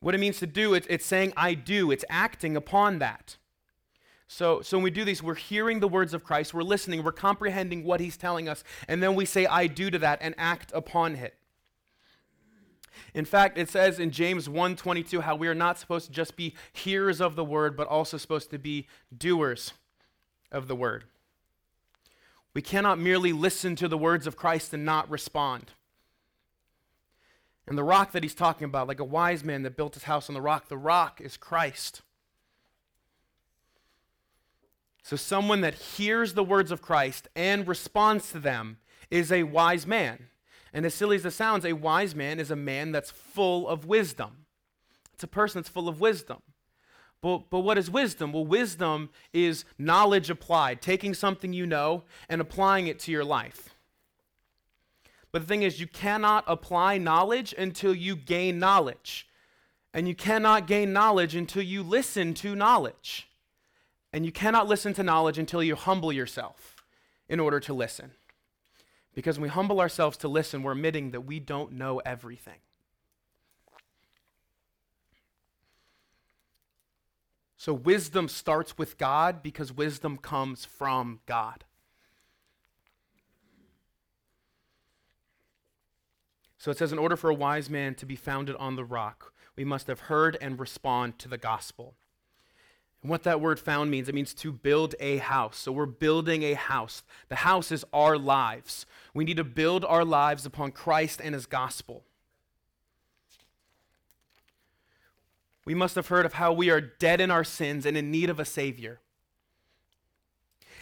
What 0.01 0.15
it 0.15 0.19
means 0.19 0.39
to 0.39 0.47
do, 0.47 0.73
it's, 0.73 0.87
it's 0.89 1.05
saying, 1.05 1.35
I 1.37 1.53
do. 1.53 1.91
It's 1.91 2.07
acting 2.09 2.57
upon 2.57 3.01
that. 3.01 3.37
So, 4.29 4.63
so 4.63 4.79
when 4.79 4.85
we 4.85 4.91
do 4.91 5.05
these, 5.05 5.23
we're 5.23 5.35
hearing 5.35 5.81
the 5.81 5.89
words 5.89 6.15
of 6.15 6.25
Christ, 6.25 6.55
we're 6.55 6.63
listening, 6.63 7.05
we're 7.05 7.13
comprehending 7.13 7.85
what 7.85 8.01
he's 8.01 8.17
telling 8.17 8.49
us, 8.49 8.65
and 8.89 9.03
then 9.03 9.15
we 9.15 9.27
say, 9.27 9.45
I 9.45 9.67
do 9.67 9.91
to 9.91 9.99
that 9.99 10.21
and 10.23 10.35
act 10.39 10.73
upon 10.75 11.17
it. 11.17 11.35
In 13.13 13.27
fact, 13.27 13.59
it 13.59 13.69
says 13.69 13.99
in 14.01 14.11
James 14.11 14.49
1:22 14.49 15.21
how 15.21 15.37
we 15.37 15.49
are 15.49 15.55
not 15.55 15.79
supposed 15.79 16.07
to 16.07 16.13
just 16.13 16.35
be 16.35 16.55
hearers 16.73 17.21
of 17.21 17.37
the 17.37 17.45
word, 17.45 17.77
but 17.77 17.89
also 17.89 18.17
supposed 18.17 18.51
to 18.53 18.59
be 18.59 18.87
doers 19.15 19.75
of 20.51 20.69
the 20.69 20.77
word. 20.77 21.05
We 22.55 22.63
cannot 22.63 22.99
merely 22.99 23.33
listen 23.33 23.77
to 23.77 23.89
the 23.89 23.99
words 23.99 24.27
of 24.27 24.37
Christ 24.37 24.75
and 24.75 24.85
not 24.85 25.09
respond. 25.11 25.73
And 27.67 27.79
the 27.79 27.85
rock 27.85 28.13
that 28.13 28.25
he's 28.25 28.35
talking 28.35 28.65
about, 28.65 28.89
like 28.89 28.99
a 28.99 29.05
wise 29.05 29.45
man 29.45 29.63
that 29.63 29.77
built 29.77 29.95
his 29.95 30.05
house 30.05 30.29
on 30.29 30.35
the 30.35 30.41
rock, 30.41 30.69
the 30.69 30.77
rock 30.77 31.21
is 31.21 31.37
Christ. 31.37 32.03
So, 35.03 35.17
someone 35.17 35.61
that 35.61 35.75
hears 35.75 36.35
the 36.35 36.45
words 36.45 36.71
of 36.71 36.83
Christ 36.83 37.29
and 37.35 37.67
responds 37.67 38.33
to 38.33 38.39
them 38.39 38.79
is 39.11 39.33
a 39.33 39.45
wise 39.45 39.87
man. 39.87 40.27
And 40.73 40.85
as 40.85 40.95
silly 40.95 41.17
as 41.17 41.25
it 41.25 41.33
sounds, 41.33 41.65
a 41.65 41.73
wise 41.73 42.15
man 42.15 42.39
is 42.39 42.51
a 42.51 42.57
man 42.57 42.93
that's 42.93 43.11
full 43.11 43.69
of 43.69 43.87
wisdom. 43.87 44.47
It's 45.15 45.25
a 45.25 45.29
person 45.29 45.61
that's 45.61 45.69
full 45.69 45.89
of 45.89 46.01
wisdom. 46.01 46.43
But, 47.23 47.51
but 47.51 47.61
what 47.61 47.77
is 47.77 47.91
wisdom? 47.91 48.33
Well, 48.33 48.47
wisdom 48.47 49.11
is 49.33 49.65
knowledge 49.79 50.31
applied, 50.31 50.81
taking 50.81 51.13
something 51.13 51.53
you 51.53 51.67
know 51.67 52.05
and 52.29 52.41
applying 52.41 52.87
it 52.87 52.99
to 53.01 53.13
your 53.13 53.25
life. 53.25 53.75
But 55.33 55.43
the 55.43 55.49
thing 55.49 55.63
is, 55.63 55.81
you 55.81 55.87
cannot 55.87 56.45
apply 56.47 56.99
knowledge 56.99 57.55
until 57.57 57.95
you 57.95 58.17
gain 58.17 58.59
knowledge. 58.59 59.29
And 59.93 60.09
you 60.09 60.15
cannot 60.15 60.67
gain 60.67 60.93
knowledge 60.93 61.35
until 61.35 61.63
you 61.63 61.83
listen 61.83 62.35
to 62.35 62.55
knowledge. 62.55 63.29
And 64.13 64.25
you 64.25 64.33
cannot 64.33 64.67
listen 64.67 64.95
to 64.95 65.03
knowledge 65.03 65.39
until 65.39 65.63
you 65.63 65.77
humble 65.77 66.13
yourself 66.13 66.85
in 67.29 67.39
order 67.39 67.61
to 67.61 67.75
listen. 67.75 68.13
Because 69.15 69.39
when 69.39 69.45
we 69.45 69.49
humble 69.49 69.81
ourselves 69.81 70.17
to 70.19 70.29
listen, 70.29 70.63
we're 70.63 70.73
admitting 70.73 71.11
that 71.11 71.23
we 71.23 71.39
don't 71.39 71.73
know 71.73 71.99
everything. 71.99 72.59
So 77.61 77.75
wisdom 77.75 78.27
starts 78.27 78.79
with 78.79 78.97
God 78.97 79.43
because 79.43 79.71
wisdom 79.71 80.17
comes 80.17 80.65
from 80.65 81.21
God. 81.27 81.65
So 86.57 86.71
it 86.71 86.79
says, 86.79 86.91
in 86.91 86.99
order 86.99 87.17
for 87.17 87.29
a 87.29 87.35
wise 87.35 87.69
man 87.69 87.95
to 87.97 88.07
be 88.07 88.17
founded 88.17 88.57
on 88.57 88.77
the 88.77 88.85
rock, 88.87 89.35
we 89.57 89.65
must 89.67 89.89
have 89.89 90.01
heard 90.01 90.39
and 90.41 90.59
respond 90.59 91.19
to 91.19 91.29
the 91.29 91.37
gospel. 91.37 91.97
And 93.03 93.11
what 93.11 93.25
that 93.25 93.43
word 93.43 93.61
found 93.61 93.91
means, 93.91 94.09
it 94.09 94.15
means 94.15 94.33
to 94.33 94.53
build 94.53 94.95
a 94.99 95.19
house. 95.19 95.59
So 95.59 95.71
we're 95.71 95.85
building 95.85 96.43
a 96.43 96.55
house. 96.55 97.03
The 97.29 97.37
house 97.37 97.71
is 97.71 97.85
our 97.93 98.17
lives. 98.17 98.87
We 99.13 99.27
need 99.27 99.37
to 99.37 99.45
build 99.45 99.85
our 99.85 100.07
lives 100.07 100.47
upon 100.47 100.73
Christ 100.73 101.21
and 101.23 101.35
his 101.35 101.45
gospel. 101.45 102.05
We 105.65 105.75
must 105.75 105.95
have 105.95 106.09
heard 106.09 106.27
of 106.27 106.35
how 106.35 106.53
we 106.53 106.71
are 106.71 106.81
dead 106.81 107.21
in 107.21 107.31
our 107.31 107.45
sins 107.45 107.85
and 107.85 107.97
in 107.97 108.11
need 108.11 108.31
of 108.31 108.41
a 108.41 108.45
Savior. 108.45 109.01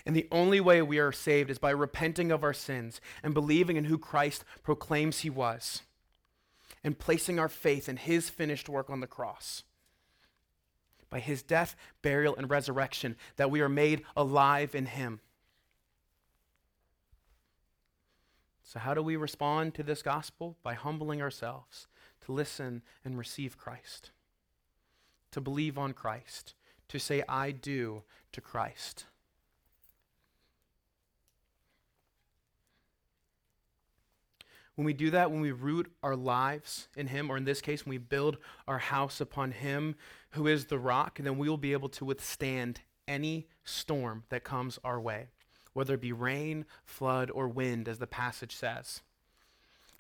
And 0.07 0.15
the 0.15 0.29
only 0.31 0.61
way 0.61 0.81
we 0.81 0.99
are 0.99 1.13
saved 1.13 1.51
is 1.51 1.59
by 1.59 1.71
repenting 1.71 2.31
of 2.31 2.45
our 2.45 2.55
sins 2.55 3.01
and 3.23 3.35
believing 3.35 3.77
in 3.77 3.85
who 3.85 3.99
Christ 3.99 4.45
proclaims 4.63 5.21
He 5.21 5.31
was 5.31 5.83
and 6.85 6.99
placing 6.99 7.39
our 7.39 7.49
faith 7.49 7.89
in 7.89 7.97
His 7.97 8.31
finished 8.31 8.69
work 8.69 8.89
on 8.89 9.01
the 9.01 9.07
cross. 9.07 9.65
By 11.11 11.19
His 11.19 11.43
death, 11.43 11.75
burial, 12.01 12.37
and 12.37 12.49
resurrection, 12.49 13.17
that 13.37 13.51
we 13.51 13.61
are 13.61 13.69
made 13.69 14.03
alive 14.17 14.75
in 14.75 14.87
Him. 14.87 15.21
So, 18.63 18.79
how 18.79 18.95
do 18.95 19.03
we 19.03 19.17
respond 19.17 19.75
to 19.75 19.83
this 19.83 20.03
gospel? 20.03 20.57
By 20.63 20.75
humbling 20.75 21.21
ourselves 21.21 21.89
to 22.27 22.33
listen 22.33 22.83
and 23.05 23.19
receive 23.19 23.59
Christ 23.59 24.11
to 25.33 25.41
believe 25.41 25.79
on 25.79 25.93
Christ, 25.93 26.55
to 26.89 26.99
say, 26.99 27.23
I 27.29 27.51
do 27.51 28.03
to 28.33 28.41
Christ. 28.41 29.05
When 34.79 34.85
we 34.85 34.93
do 34.93 35.11
that, 35.11 35.33
when 35.33 35.41
we 35.41 35.51
root 35.51 35.91
our 36.05 36.15
lives 36.15 36.87
in 36.97 37.09
Him, 37.09 37.31
or 37.31 37.37
in 37.37 37.45
this 37.45 37.61
case, 37.61 37.85
when 37.85 37.91
we 37.91 37.99
build 37.99 38.39
our 38.69 38.79
house 38.79 39.21
upon 39.21 39.51
Him 39.51 39.97
who 40.31 40.47
is 40.47 40.67
the 40.67 40.79
rock, 40.79 41.19
then 41.21 41.37
we 41.37 41.49
will 41.49 41.57
be 41.57 41.73
able 41.73 41.89
to 41.89 42.05
withstand 42.05 42.81
any 43.09 43.49
storm 43.65 44.23
that 44.29 44.45
comes 44.45 44.79
our 44.85 45.01
way, 45.01 45.27
whether 45.73 45.95
it 45.95 46.01
be 46.01 46.13
rain, 46.13 46.65
flood, 46.85 47.29
or 47.33 47.49
wind, 47.49 47.89
as 47.89 47.99
the 47.99 48.07
passage 48.07 48.55
says. 48.55 49.01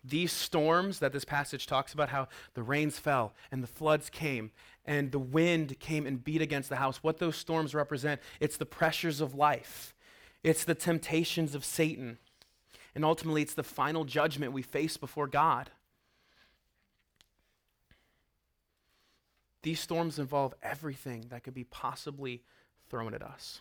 These 0.05 0.31
storms 0.31 1.01
that 1.01 1.13
this 1.13 1.25
passage 1.25 1.67
talks 1.67 1.93
about, 1.93 2.11
how 2.11 2.29
the 2.55 2.63
rains 2.63 3.01
fell 3.01 3.35
and 3.51 3.65
the 3.65 3.67
floods 3.67 4.09
came 4.09 4.53
and 4.89 5.13
the 5.13 5.19
wind 5.19 5.79
came 5.81 6.07
and 6.07 6.25
beat 6.25 6.41
against 6.41 6.71
the 6.71 6.77
house, 6.77 7.03
what 7.03 7.19
those 7.19 7.37
storms 7.37 7.75
represent, 7.75 8.23
it's 8.41 8.57
the 8.57 8.65
pressures 8.65 9.21
of 9.21 9.35
life, 9.35 9.95
it's 10.43 10.65
the 10.65 10.75
temptations 10.75 11.55
of 11.55 11.63
Satan, 11.63 12.17
and 12.95 13.05
ultimately 13.05 13.43
it's 13.43 13.53
the 13.53 13.63
final 13.63 14.07
judgment 14.07 14.55
we 14.55 14.63
face 14.63 14.97
before 14.97 15.27
God. 15.27 15.71
These 19.61 19.79
storms 19.79 20.19
involve 20.19 20.55
everything 20.63 21.27
that 21.29 21.45
could 21.45 21.55
be 21.55 21.65
possibly 21.65 22.43
thrown 22.89 23.13
at 23.13 23.23
us. 23.23 23.61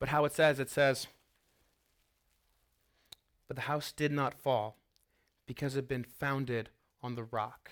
But 0.00 0.08
how 0.08 0.24
it 0.24 0.32
says, 0.32 0.58
it 0.58 0.68
says, 0.68 1.06
but 3.46 3.54
the 3.54 3.62
house 3.62 3.92
did 3.92 4.10
not 4.10 4.34
fall 4.34 4.78
because 5.46 5.76
it 5.76 5.78
had 5.78 5.88
been 5.88 6.02
founded 6.02 6.70
on 7.04 7.14
the 7.14 7.22
rock. 7.22 7.70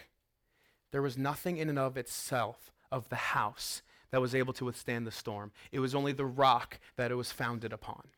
There 0.92 1.02
was 1.02 1.18
nothing 1.18 1.56
in 1.56 1.68
and 1.68 1.78
of 1.78 1.96
itself 1.96 2.70
of 2.90 3.08
the 3.08 3.16
house 3.16 3.82
that 4.11 4.20
was 4.20 4.34
able 4.34 4.52
to 4.52 4.66
withstand 4.66 5.06
the 5.06 5.11
storm. 5.11 5.50
It 5.72 5.80
was 5.80 5.94
only 5.94 6.12
the 6.12 6.26
rock 6.26 6.78
that 6.96 7.11
it 7.11 7.16
was 7.16 7.32
founded 7.32 7.72
upon. 7.72 8.08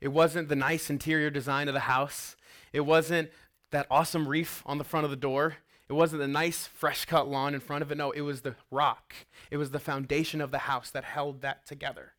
It 0.00 0.08
wasn't 0.08 0.48
the 0.48 0.56
nice 0.56 0.90
interior 0.90 1.30
design 1.30 1.68
of 1.68 1.74
the 1.74 1.80
house. 1.80 2.36
It 2.72 2.80
wasn't 2.80 3.30
that 3.70 3.86
awesome 3.90 4.28
reef 4.28 4.62
on 4.66 4.78
the 4.78 4.84
front 4.84 5.04
of 5.04 5.10
the 5.10 5.16
door. 5.16 5.56
It 5.88 5.94
wasn't 5.94 6.20
the 6.20 6.28
nice 6.28 6.66
fresh 6.66 7.06
cut 7.06 7.28
lawn 7.28 7.54
in 7.54 7.60
front 7.60 7.82
of 7.82 7.90
it. 7.90 7.96
No, 7.96 8.10
it 8.10 8.20
was 8.20 8.42
the 8.42 8.56
rock. 8.70 9.14
It 9.50 9.56
was 9.56 9.70
the 9.70 9.78
foundation 9.78 10.40
of 10.40 10.50
the 10.50 10.58
house 10.58 10.90
that 10.90 11.04
held 11.04 11.40
that 11.40 11.66
together. 11.66 12.12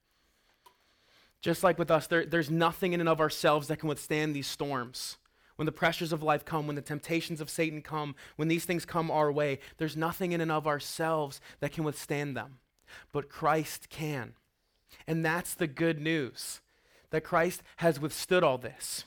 Just 1.42 1.64
like 1.64 1.78
with 1.78 1.92
us, 1.92 2.08
there, 2.08 2.26
there's 2.26 2.50
nothing 2.50 2.94
in 2.94 3.00
and 3.00 3.10
of 3.10 3.22
ourselves 3.22 3.68
that 3.68 3.78
can 3.78 3.90
withstand 3.90 4.36
these 4.36 4.48
storms. 4.48 5.18
When 5.58 5.66
the 5.66 5.72
pressures 5.72 6.14
of 6.14 6.24
life 6.24 6.46
come, 6.46 6.68
when 6.68 6.76
the 6.76 6.82
temptations 6.82 7.42
of 7.42 7.50
Satan 7.50 7.82
come, 7.82 8.16
when 8.36 8.48
these 8.48 8.64
things 8.64 8.86
come 8.86 9.12
our 9.12 9.32
way, 9.32 9.60
there's 9.78 9.98
nothing 9.98 10.32
in 10.32 10.40
and 10.40 10.52
of 10.52 10.68
ourselves 10.68 11.42
that 11.60 11.74
can 11.74 11.84
withstand 11.84 12.38
them. 12.38 12.60
But 13.12 13.30
Christ 13.30 13.90
can. 13.90 14.34
And 15.08 15.26
that's 15.26 15.54
the 15.54 15.68
good 15.68 16.00
news 16.00 16.62
that 17.10 17.24
Christ 17.24 17.64
has 17.78 18.00
withstood 18.00 18.44
all 18.44 18.58
this. 18.58 19.06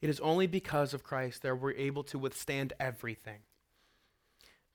It 0.00 0.10
is 0.10 0.20
only 0.20 0.46
because 0.46 0.94
of 0.94 1.04
Christ 1.04 1.42
that 1.42 1.60
we're 1.60 1.72
able 1.72 2.02
to 2.04 2.18
withstand 2.18 2.72
everything. 2.80 3.38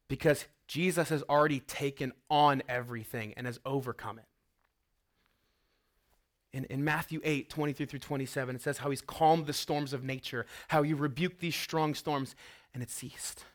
Because 0.08 0.46
Jesus 0.67 1.10
has 1.10 1.24
already 1.24 1.60
taken 1.60 2.13
on 2.29 2.63
everything 2.70 3.34
and 3.36 3.46
has 3.46 3.60
overcome 3.65 4.20
it. 4.20 4.25
In, 6.58 6.66
in 6.66 6.84
Matthew 6.84 7.22
8, 7.24 7.52
23 7.52 7.86
through 7.86 8.00
27, 8.00 8.56
it 8.56 8.62
says 8.64 8.80
how 8.80 8.90
he's 8.90 9.02
calmed 9.02 9.46
the 9.46 9.54
storms 9.54 9.94
of 9.94 10.04
nature, 10.04 10.48
how 10.70 10.82
he 10.82 10.92
rebuked 10.92 11.40
these 11.40 11.56
strong 11.56 11.94
storms, 11.94 12.36
and 12.74 12.82
it 12.82 12.90
ceased. 12.90 13.46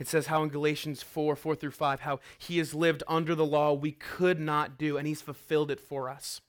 It 0.00 0.08
says 0.08 0.26
how 0.26 0.42
in 0.42 0.48
Galatians 0.48 1.00
4, 1.00 1.36
4 1.36 1.54
through 1.54 1.70
5, 1.70 2.00
how 2.00 2.18
he 2.36 2.58
has 2.58 2.74
lived 2.74 3.04
under 3.06 3.36
the 3.36 3.46
law 3.46 3.74
we 3.74 3.92
could 3.92 4.40
not 4.40 4.76
do, 4.76 4.96
and 4.96 5.06
he's 5.06 5.22
fulfilled 5.22 5.70
it 5.70 5.78
for 5.78 6.08
us. 6.08 6.40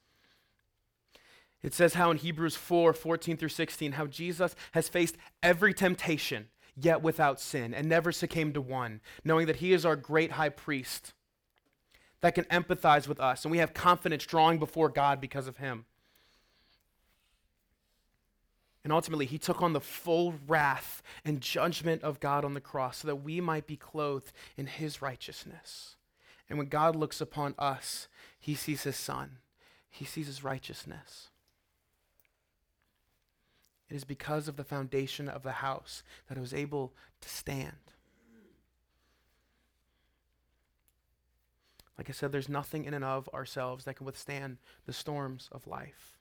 It 1.62 1.76
says 1.76 1.94
how 1.94 2.10
in 2.10 2.18
Hebrews 2.18 2.56
4, 2.56 2.92
14 2.94 3.38
through 3.38 3.50
16, 3.50 3.92
how 3.92 4.08
Jesus 4.08 4.56
has 4.72 4.90
faced 4.90 5.16
every 5.44 5.76
temptation 5.76 6.48
yet 6.76 7.04
without 7.04 7.40
sin, 7.40 7.72
and 7.76 7.88
never 7.88 8.12
succumbed 8.12 8.56
to 8.56 8.62
one, 8.62 9.02
knowing 9.24 9.46
that 9.46 9.58
he 9.58 9.74
is 9.74 9.86
our 9.86 9.96
great 9.96 10.32
high 10.32 10.50
priest 10.50 11.14
that 12.22 12.36
can 12.36 12.46
empathize 12.46 13.08
with 13.08 13.20
us, 13.20 13.46
and 13.46 13.52
we 13.52 13.60
have 13.60 13.74
confidence 13.74 14.26
drawing 14.26 14.60
before 14.60 14.90
God 14.90 15.22
because 15.22 15.48
of 15.48 15.58
him. 15.58 15.86
And 18.84 18.94
ultimately, 18.94 19.26
he 19.26 19.38
took 19.38 19.62
on 19.62 19.74
the 19.74 19.82
full 19.82 20.36
wrath 20.48 21.04
and 21.26 21.42
judgment 21.42 22.02
of 22.02 22.20
God 22.20 22.46
on 22.46 22.54
the 22.54 22.62
cross 22.62 23.00
so 23.00 23.08
that 23.08 23.18
we 23.18 23.42
might 23.42 23.68
be 23.68 23.76
clothed 23.76 24.32
in 24.58 24.68
his 24.68 25.02
righteousness. 25.02 25.96
And 26.50 26.58
when 26.58 26.68
God 26.68 26.96
looks 26.96 27.22
upon 27.22 27.56
us, 27.60 28.08
he 28.40 28.56
sees 28.56 28.84
his 28.84 28.96
son, 28.96 29.38
he 29.90 30.06
sees 30.06 30.28
his 30.28 30.44
righteousness. 30.44 31.28
It 33.90 33.96
is 33.96 34.04
because 34.04 34.48
of 34.48 34.56
the 34.56 34.64
foundation 34.64 35.28
of 35.28 35.44
the 35.44 35.52
house 35.52 36.04
that 36.28 36.38
it 36.38 36.42
was 36.42 36.54
able 36.54 36.94
to 37.22 37.30
stand. 37.30 37.94
Like 42.00 42.10
I 42.10 42.14
said, 42.14 42.32
there's 42.32 42.48
nothing 42.48 42.86
in 42.86 42.94
and 42.94 43.04
of 43.04 43.28
ourselves 43.34 43.84
that 43.84 43.96
can 43.96 44.06
withstand 44.06 44.56
the 44.86 44.94
storms 44.94 45.50
of 45.52 45.68
life. 45.68 46.18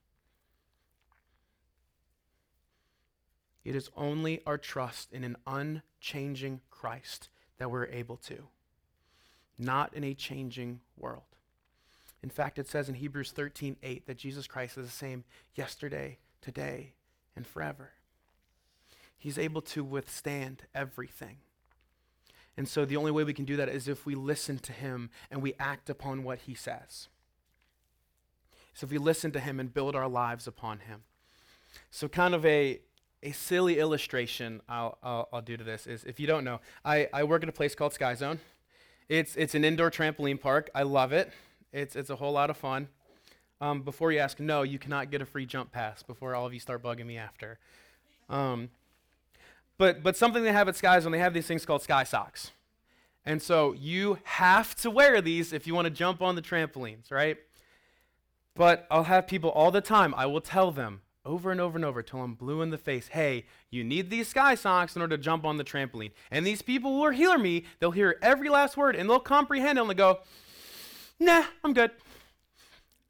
It 3.65 3.77
is 3.77 3.89
only 3.97 4.43
our 4.45 4.59
trust 4.59 5.13
in 5.13 5.23
an 5.23 5.37
unchanging 5.47 6.63
Christ 6.69 7.29
that 7.59 7.71
we're 7.71 7.87
able 7.87 8.17
to, 8.17 8.49
not 9.57 9.95
in 9.95 10.03
a 10.03 10.15
changing 10.15 10.81
world. 10.97 11.23
In 12.25 12.29
fact, 12.31 12.59
it 12.59 12.67
says 12.67 12.89
in 12.89 12.97
Hebrews 12.97 13.31
13 13.31 13.77
8 13.81 14.07
that 14.09 14.19
Jesus 14.19 14.49
Christ 14.49 14.79
is 14.79 14.87
the 14.87 14.91
same 14.91 15.23
yesterday, 15.55 16.19
today, 16.43 16.95
and 17.37 17.47
forever. 17.47 17.93
He's 19.17 19.39
able 19.39 19.63
to 19.63 19.85
withstand 19.85 20.65
everything. 20.75 21.37
And 22.59 22.69
so 22.69 22.85
the 22.85 22.97
only 22.97 23.13
way 23.13 23.23
we 23.23 23.33
can 23.33 23.45
do 23.45 23.57
that 23.57 23.69
is 23.69 23.87
if 23.87 24.05
we 24.05 24.17
listen 24.17 24.59
to 24.59 24.73
him 24.73 25.11
and 25.31 25.41
we 25.41 25.55
act 25.61 25.89
upon 25.89 26.25
what 26.25 26.41
he 26.41 26.55
says. 26.55 27.07
So 28.75 28.85
if 28.85 28.91
we 28.91 28.99
listen 28.99 29.31
to 29.31 29.39
him 29.39 29.61
and 29.61 29.73
build 29.73 29.95
our 29.95 30.09
lives 30.09 30.49
upon 30.49 30.81
him. 30.81 31.05
So 31.93 32.09
kind 32.09 32.35
of 32.35 32.45
a 32.45 32.81
a 33.23 33.33
silly 33.33 33.79
illustration 33.79 34.61
I'll, 34.69 34.99
I'll, 35.03 35.29
I'll, 35.33 35.43
do 35.43 35.57
to 35.57 35.65
this 35.65 35.89
is 35.89 36.05
if 36.05 36.21
you 36.21 36.29
don't 36.29 36.45
know, 36.45 36.61
I, 36.85 37.09
I 37.13 37.25
work 37.25 37.43
at 37.43 37.49
a 37.49 37.53
place 37.53 37.75
called 37.75 37.93
Sky 37.93 38.15
Zone. 38.15 38.39
It's, 39.09 39.35
it's 39.35 39.57
an 39.57 39.65
indoor 39.65 39.91
trampoline 39.91 40.41
park. 40.41 40.71
I 40.73 40.83
love 40.83 41.13
it. 41.13 41.33
It's, 41.73 41.97
it's 41.97 42.11
a 42.11 42.17
whole 42.17 42.33
lot 42.33 42.49
of 42.49 42.57
fun. 42.57 42.89
Um, 43.61 43.83
before 43.83 44.13
you 44.13 44.21
ask, 44.21 44.39
no, 44.39 44.63
you 44.63 44.79
cannot 44.79 45.11
get 45.11 45.21
a 45.21 45.27
free 45.27 45.47
jump 45.47 45.73
pass 45.73 46.03
before 46.05 46.35
all 46.37 46.47
of 46.47 46.55
you 46.55 46.61
start 46.61 46.81
bugging 46.83 47.07
me 47.07 47.19
after. 47.19 47.59
Um, 48.29 48.71
but, 49.79 50.03
but 50.03 50.17
something 50.17 50.43
they 50.43 50.53
have 50.53 50.69
at 50.69 50.77
Sky 50.77 50.99
Zone, 51.01 51.13
they 51.13 51.19
have 51.19 51.35
these 51.35 51.47
things 51.47 51.65
called 51.65 51.83
Sky 51.83 52.05
Socks. 52.05 52.51
And 53.25 53.41
so 53.41 53.73
you 53.73 54.19
have 54.25 54.75
to 54.77 54.91
wear 54.91 55.21
these 55.21 55.53
if 55.53 55.67
you 55.67 55.75
want 55.75 55.87
to 55.87 55.91
jump 55.91 56.21
on 56.23 56.35
the 56.35 56.43
trampolines, 56.43 57.11
right? 57.11 57.37
But 58.55 58.87
I'll 58.91 59.05
have 59.05 59.27
people 59.27 59.51
all 59.51 59.71
the 59.71 59.81
time, 59.81 60.15
I 60.17 60.27
will 60.27 60.41
tell 60.41 60.71
them, 60.73 61.03
over 61.25 61.53
and 61.53 61.61
over 61.61 61.77
and 61.77 61.85
over 61.85 62.03
till 62.03 62.21
I'm 62.21 62.35
blue 62.35 62.63
in 62.63 62.71
the 62.71 62.79
face. 62.79 63.09
Hey, 63.09 63.45
you 63.71 63.85
need 63.85 64.11
these 64.11 64.29
sky 64.29 64.55
socks 64.55 64.97
in 64.97 65.03
order 65.03 65.17
to 65.17 65.23
jump 65.23 65.45
on 65.45 65.59
the 65.59 65.65
trampoline. 65.65 66.11
And 66.31 66.47
these 66.47 66.63
people 66.63 66.99
will 66.99 67.11
hear 67.11 67.39
me, 67.39 67.65
they'll 67.79 67.91
hear 67.91 68.17
every 68.23 68.49
last 68.49 68.77
word, 68.77 68.97
and 68.97 69.09
they'll 69.09 69.21
comprehend 69.21 69.79
it 69.79 69.83
and 69.83 69.91
they 69.91 69.95
go, 69.95 70.21
nah, 71.21 71.45
I'm 71.63 71.75
good. 71.75 71.91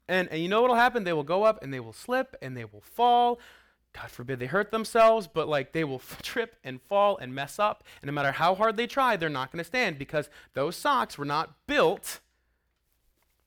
And, 0.09 0.27
and 0.29 0.41
you 0.41 0.49
know 0.49 0.61
what'll 0.61 0.75
happen? 0.75 1.03
They 1.03 1.13
will 1.13 1.23
go 1.23 1.43
up 1.43 1.63
and 1.63 1.73
they 1.73 1.79
will 1.79 1.93
slip 1.93 2.35
and 2.41 2.57
they 2.57 2.65
will 2.65 2.81
fall. 2.81 3.39
God 3.93 4.11
forbid 4.11 4.39
they 4.39 4.45
hurt 4.45 4.71
themselves, 4.71 5.27
but 5.27 5.47
like 5.47 5.71
they 5.71 5.83
will 5.83 5.99
trip 6.21 6.55
and 6.63 6.81
fall 6.81 7.17
and 7.17 7.33
mess 7.33 7.59
up. 7.59 7.83
And 8.01 8.07
no 8.07 8.13
matter 8.13 8.31
how 8.31 8.55
hard 8.55 8.77
they 8.77 8.87
try, 8.87 9.17
they're 9.17 9.29
not 9.29 9.51
going 9.51 9.59
to 9.59 9.67
stand 9.67 9.97
because 9.97 10.29
those 10.53 10.75
socks 10.75 11.17
were 11.17 11.25
not 11.25 11.55
built 11.67 12.19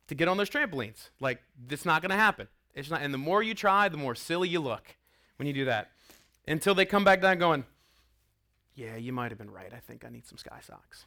to 0.09 0.15
get 0.15 0.29
on 0.29 0.37
those 0.37 0.51
trampolines. 0.51 1.11
Like, 1.21 1.43
it's 1.71 1.85
not 1.85 2.03
going 2.03 2.11
to 2.11 2.17
happen. 2.17 2.49
It's 2.75 2.91
not, 2.91 3.03
and 3.03 3.13
the 3.13 3.19
more 3.19 3.43
you 3.43 3.55
try, 3.55 3.89
the 3.89 3.97
more 3.97 4.15
silly 4.15 4.49
you 4.49 4.61
look 4.61 4.97
when 5.37 5.47
you 5.47 5.53
do 5.53 5.65
that. 5.67 5.91
Until 6.47 6.75
they 6.75 6.85
come 6.85 7.05
back 7.05 7.21
down 7.21 7.39
going, 7.39 7.65
yeah, 8.75 8.97
you 8.97 9.13
might 9.13 9.31
have 9.31 9.39
been 9.39 9.51
right. 9.51 9.73
I 9.73 9.79
think 9.79 10.05
I 10.05 10.09
need 10.09 10.27
some 10.27 10.39
sky 10.39 10.59
socks. 10.63 11.07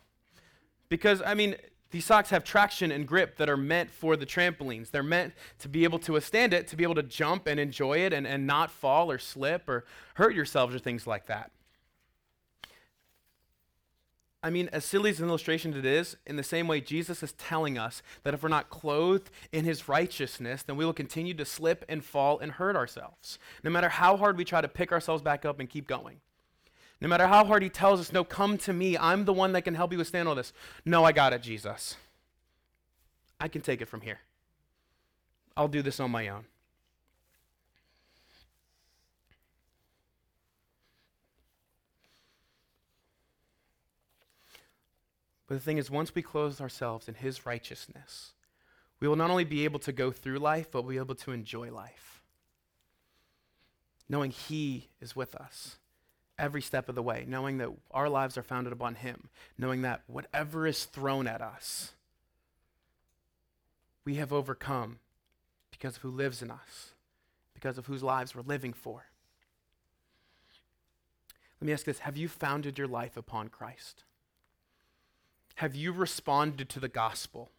Because, 0.87 1.21
I 1.25 1.33
mean, 1.33 1.55
these 1.91 2.05
socks 2.05 2.29
have 2.31 2.43
traction 2.43 2.91
and 2.91 3.07
grip 3.07 3.37
that 3.37 3.49
are 3.49 3.57
meant 3.57 3.89
for 3.89 4.15
the 4.15 4.25
trampolines. 4.25 4.91
They're 4.91 5.03
meant 5.03 5.33
to 5.59 5.69
be 5.69 5.83
able 5.83 5.99
to 5.99 6.13
withstand 6.13 6.53
it, 6.53 6.67
to 6.69 6.75
be 6.75 6.83
able 6.83 6.95
to 6.95 7.03
jump 7.03 7.47
and 7.47 7.59
enjoy 7.59 7.99
it 7.99 8.11
and, 8.11 8.25
and 8.27 8.45
not 8.45 8.71
fall 8.71 9.11
or 9.11 9.19
slip 9.19 9.69
or 9.69 9.85
hurt 10.15 10.35
yourselves 10.35 10.75
or 10.75 10.79
things 10.79 11.07
like 11.07 11.27
that. 11.27 11.51
I 14.45 14.51
mean, 14.51 14.69
as 14.71 14.85
silly 14.85 15.09
as 15.09 15.19
an 15.19 15.27
illustration 15.27 15.73
it 15.73 15.87
is, 15.87 16.17
in 16.27 16.35
the 16.35 16.43
same 16.43 16.67
way, 16.67 16.79
Jesus 16.79 17.23
is 17.23 17.31
telling 17.33 17.79
us 17.79 18.03
that 18.21 18.35
if 18.35 18.43
we're 18.43 18.49
not 18.49 18.69
clothed 18.69 19.31
in 19.51 19.65
his 19.65 19.89
righteousness, 19.89 20.61
then 20.61 20.77
we 20.77 20.85
will 20.85 20.93
continue 20.93 21.33
to 21.33 21.45
slip 21.45 21.83
and 21.89 22.05
fall 22.05 22.37
and 22.37 22.51
hurt 22.51 22.75
ourselves. 22.75 23.39
No 23.63 23.71
matter 23.71 23.89
how 23.89 24.17
hard 24.17 24.37
we 24.37 24.45
try 24.45 24.61
to 24.61 24.67
pick 24.67 24.91
ourselves 24.91 25.23
back 25.23 25.45
up 25.45 25.59
and 25.59 25.67
keep 25.67 25.87
going. 25.87 26.17
No 27.01 27.09
matter 27.09 27.27
how 27.27 27.43
hard 27.43 27.61
he 27.61 27.69
tells 27.69 27.99
us, 27.99 28.13
no, 28.13 28.23
come 28.23 28.57
to 28.59 28.73
me. 28.73 28.97
I'm 28.97 29.25
the 29.25 29.33
one 29.33 29.51
that 29.53 29.63
can 29.63 29.75
help 29.75 29.91
you 29.91 29.97
withstand 29.97 30.27
all 30.27 30.35
this. 30.35 30.53
No, 30.85 31.03
I 31.03 31.11
got 31.11 31.33
it, 31.33 31.41
Jesus. 31.41 31.95
I 33.39 33.47
can 33.47 33.61
take 33.61 33.81
it 33.81 33.87
from 33.87 34.01
here. 34.01 34.19
I'll 35.57 35.67
do 35.67 35.81
this 35.81 35.99
on 35.99 36.11
my 36.11 36.29
own. 36.29 36.45
But 45.47 45.55
the 45.55 45.61
thing 45.61 45.77
is, 45.77 45.91
once 45.91 46.15
we 46.15 46.21
clothe 46.21 46.59
ourselves 46.59 47.07
in 47.07 47.15
His 47.15 47.45
righteousness, 47.45 48.31
we 48.99 49.07
will 49.07 49.15
not 49.15 49.29
only 49.29 49.43
be 49.43 49.63
able 49.63 49.79
to 49.79 49.91
go 49.91 50.11
through 50.11 50.39
life, 50.39 50.71
but 50.71 50.81
we'll 50.81 50.91
be 50.91 50.97
able 50.97 51.15
to 51.15 51.31
enjoy 51.31 51.71
life. 51.71 52.23
Knowing 54.09 54.31
He 54.31 54.89
is 54.99 55.15
with 55.15 55.35
us 55.35 55.77
every 56.37 56.61
step 56.61 56.89
of 56.89 56.95
the 56.95 57.03
way, 57.03 57.25
knowing 57.27 57.57
that 57.57 57.69
our 57.91 58.09
lives 58.09 58.37
are 58.37 58.43
founded 58.43 58.73
upon 58.73 58.95
Him, 58.95 59.29
knowing 59.57 59.81
that 59.83 60.01
whatever 60.07 60.67
is 60.67 60.85
thrown 60.85 61.27
at 61.27 61.41
us, 61.41 61.93
we 64.03 64.15
have 64.15 64.31
overcome 64.31 64.99
because 65.71 65.97
of 65.97 66.01
who 66.01 66.11
lives 66.11 66.41
in 66.41 66.51
us, 66.51 66.93
because 67.53 67.77
of 67.77 67.87
whose 67.87 68.03
lives 68.03 68.35
we're 68.35 68.43
living 68.43 68.73
for. 68.73 69.05
Let 71.59 71.67
me 71.67 71.73
ask 71.73 71.85
this 71.85 71.99
Have 71.99 72.17
you 72.17 72.27
founded 72.27 72.77
your 72.77 72.87
life 72.87 73.17
upon 73.17 73.49
Christ? 73.49 74.03
Have 75.55 75.75
you 75.75 75.91
responded 75.91 76.69
to 76.69 76.79
the 76.79 76.89
gospel? 76.89 77.49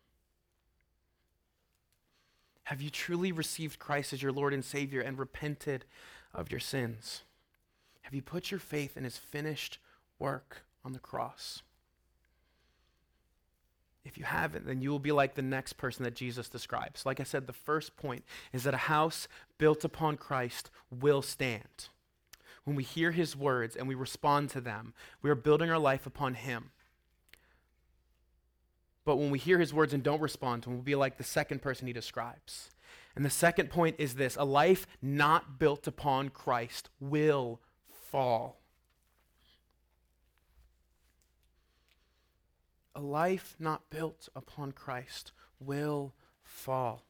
Have 2.64 2.82
you 2.82 2.90
truly 2.90 3.32
received 3.32 3.78
Christ 3.78 4.12
as 4.12 4.22
your 4.22 4.32
Lord 4.32 4.52
and 4.52 4.64
Savior 4.64 5.00
and 5.00 5.18
repented 5.18 5.84
of 6.34 6.50
your 6.50 6.60
sins? 6.60 7.22
Have 8.06 8.14
you 8.14 8.22
put 8.22 8.52
your 8.52 8.60
faith 8.60 8.96
in 8.96 9.02
his 9.02 9.16
finished 9.16 9.78
work 10.20 10.62
on 10.84 10.92
the 10.92 11.00
cross? 11.00 11.62
If 14.04 14.16
you 14.16 14.22
haven't, 14.22 14.64
then 14.64 14.80
you 14.80 14.90
will 14.90 15.00
be 15.00 15.10
like 15.10 15.34
the 15.34 15.42
next 15.42 15.72
person 15.72 16.04
that 16.04 16.14
Jesus 16.14 16.48
describes. 16.48 17.04
Like 17.04 17.18
I 17.18 17.24
said, 17.24 17.48
the 17.48 17.52
first 17.52 17.96
point 17.96 18.22
is 18.52 18.62
that 18.62 18.74
a 18.74 18.86
house 18.86 19.26
built 19.58 19.84
upon 19.84 20.18
Christ 20.18 20.70
will 20.88 21.20
stand. 21.20 21.88
When 22.62 22.76
we 22.76 22.84
hear 22.84 23.10
his 23.10 23.34
words 23.34 23.74
and 23.74 23.88
we 23.88 23.96
respond 23.96 24.50
to 24.50 24.60
them, 24.60 24.94
we 25.20 25.28
are 25.28 25.34
building 25.34 25.68
our 25.68 25.78
life 25.78 26.06
upon 26.06 26.34
him. 26.34 26.70
But 29.04 29.16
when 29.16 29.32
we 29.32 29.40
hear 29.40 29.58
his 29.58 29.74
words 29.74 29.92
and 29.92 30.04
don't 30.04 30.22
respond 30.22 30.62
to 30.62 30.70
him, 30.70 30.76
we'll 30.76 30.84
be 30.84 30.94
like 30.94 31.18
the 31.18 31.24
second 31.24 31.60
person 31.60 31.88
he 31.88 31.92
describes. 31.92 32.70
And 33.16 33.24
the 33.24 33.30
second 33.30 33.70
point 33.70 33.96
is 33.98 34.14
this 34.14 34.36
a 34.36 34.44
life 34.44 34.86
not 35.02 35.58
built 35.58 35.88
upon 35.88 36.28
Christ 36.28 36.88
will 37.00 37.58
fall. 38.16 38.56
A 42.94 43.00
life 43.00 43.54
not 43.58 43.90
built 43.90 44.30
upon 44.34 44.72
Christ 44.72 45.32
will 45.60 46.14
fall. 46.42 47.02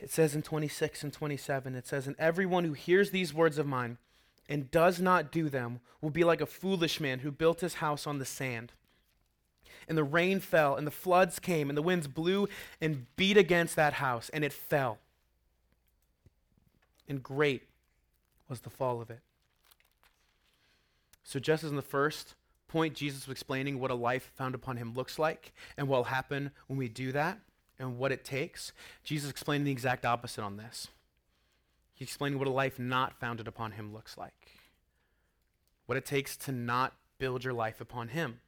It 0.00 0.10
says 0.10 0.34
in 0.34 0.42
26 0.42 1.04
and 1.04 1.12
27, 1.12 1.76
it 1.76 1.86
says, 1.86 2.08
And 2.08 2.16
everyone 2.18 2.64
who 2.64 2.72
hears 2.72 3.12
these 3.12 3.32
words 3.32 3.56
of 3.56 3.68
mine 3.68 3.98
and 4.48 4.68
does 4.72 5.00
not 5.00 5.30
do 5.30 5.48
them 5.48 5.78
will 6.00 6.10
be 6.10 6.24
like 6.24 6.40
a 6.40 6.46
foolish 6.46 6.98
man 6.98 7.20
who 7.20 7.30
built 7.30 7.60
his 7.60 7.74
house 7.74 8.04
on 8.04 8.18
the 8.18 8.24
sand 8.24 8.72
and 9.88 9.96
the 9.96 10.02
rain 10.02 10.40
fell, 10.40 10.74
and 10.74 10.86
the 10.86 10.92
floods 10.92 11.38
came, 11.38 11.68
and 11.68 11.76
the 11.76 11.82
winds 11.82 12.06
blew 12.08 12.48
and 12.80 13.06
beat 13.16 13.36
against 13.36 13.76
that 13.76 13.94
house, 13.94 14.28
and 14.32 14.44
it 14.44 14.52
fell. 14.52 14.98
And 17.08 17.22
great 17.22 17.69
was 18.50 18.60
the 18.60 18.70
fall 18.70 19.00
of 19.00 19.10
it. 19.10 19.20
So, 21.22 21.38
just 21.38 21.64
as 21.64 21.70
in 21.70 21.76
the 21.76 21.82
first 21.82 22.34
point, 22.68 22.94
Jesus 22.94 23.26
was 23.26 23.32
explaining 23.32 23.78
what 23.78 23.90
a 23.90 23.94
life 23.94 24.32
found 24.34 24.54
upon 24.54 24.76
him 24.76 24.92
looks 24.94 25.18
like 25.18 25.52
and 25.76 25.88
what 25.88 25.98
will 25.98 26.04
happen 26.04 26.50
when 26.66 26.78
we 26.78 26.88
do 26.88 27.12
that 27.12 27.38
and 27.78 27.98
what 27.98 28.12
it 28.12 28.24
takes, 28.24 28.72
Jesus 29.02 29.30
explained 29.30 29.66
the 29.66 29.72
exact 29.72 30.04
opposite 30.04 30.42
on 30.42 30.56
this. 30.56 30.88
He 31.94 32.04
explained 32.04 32.38
what 32.38 32.48
a 32.48 32.52
life 32.52 32.78
not 32.78 33.18
founded 33.18 33.48
upon 33.48 33.72
him 33.72 33.92
looks 33.92 34.16
like, 34.16 34.52
what 35.86 35.98
it 35.98 36.04
takes 36.04 36.36
to 36.38 36.52
not 36.52 36.94
build 37.18 37.44
your 37.44 37.52
life 37.52 37.80
upon 37.80 38.08
him 38.08 38.40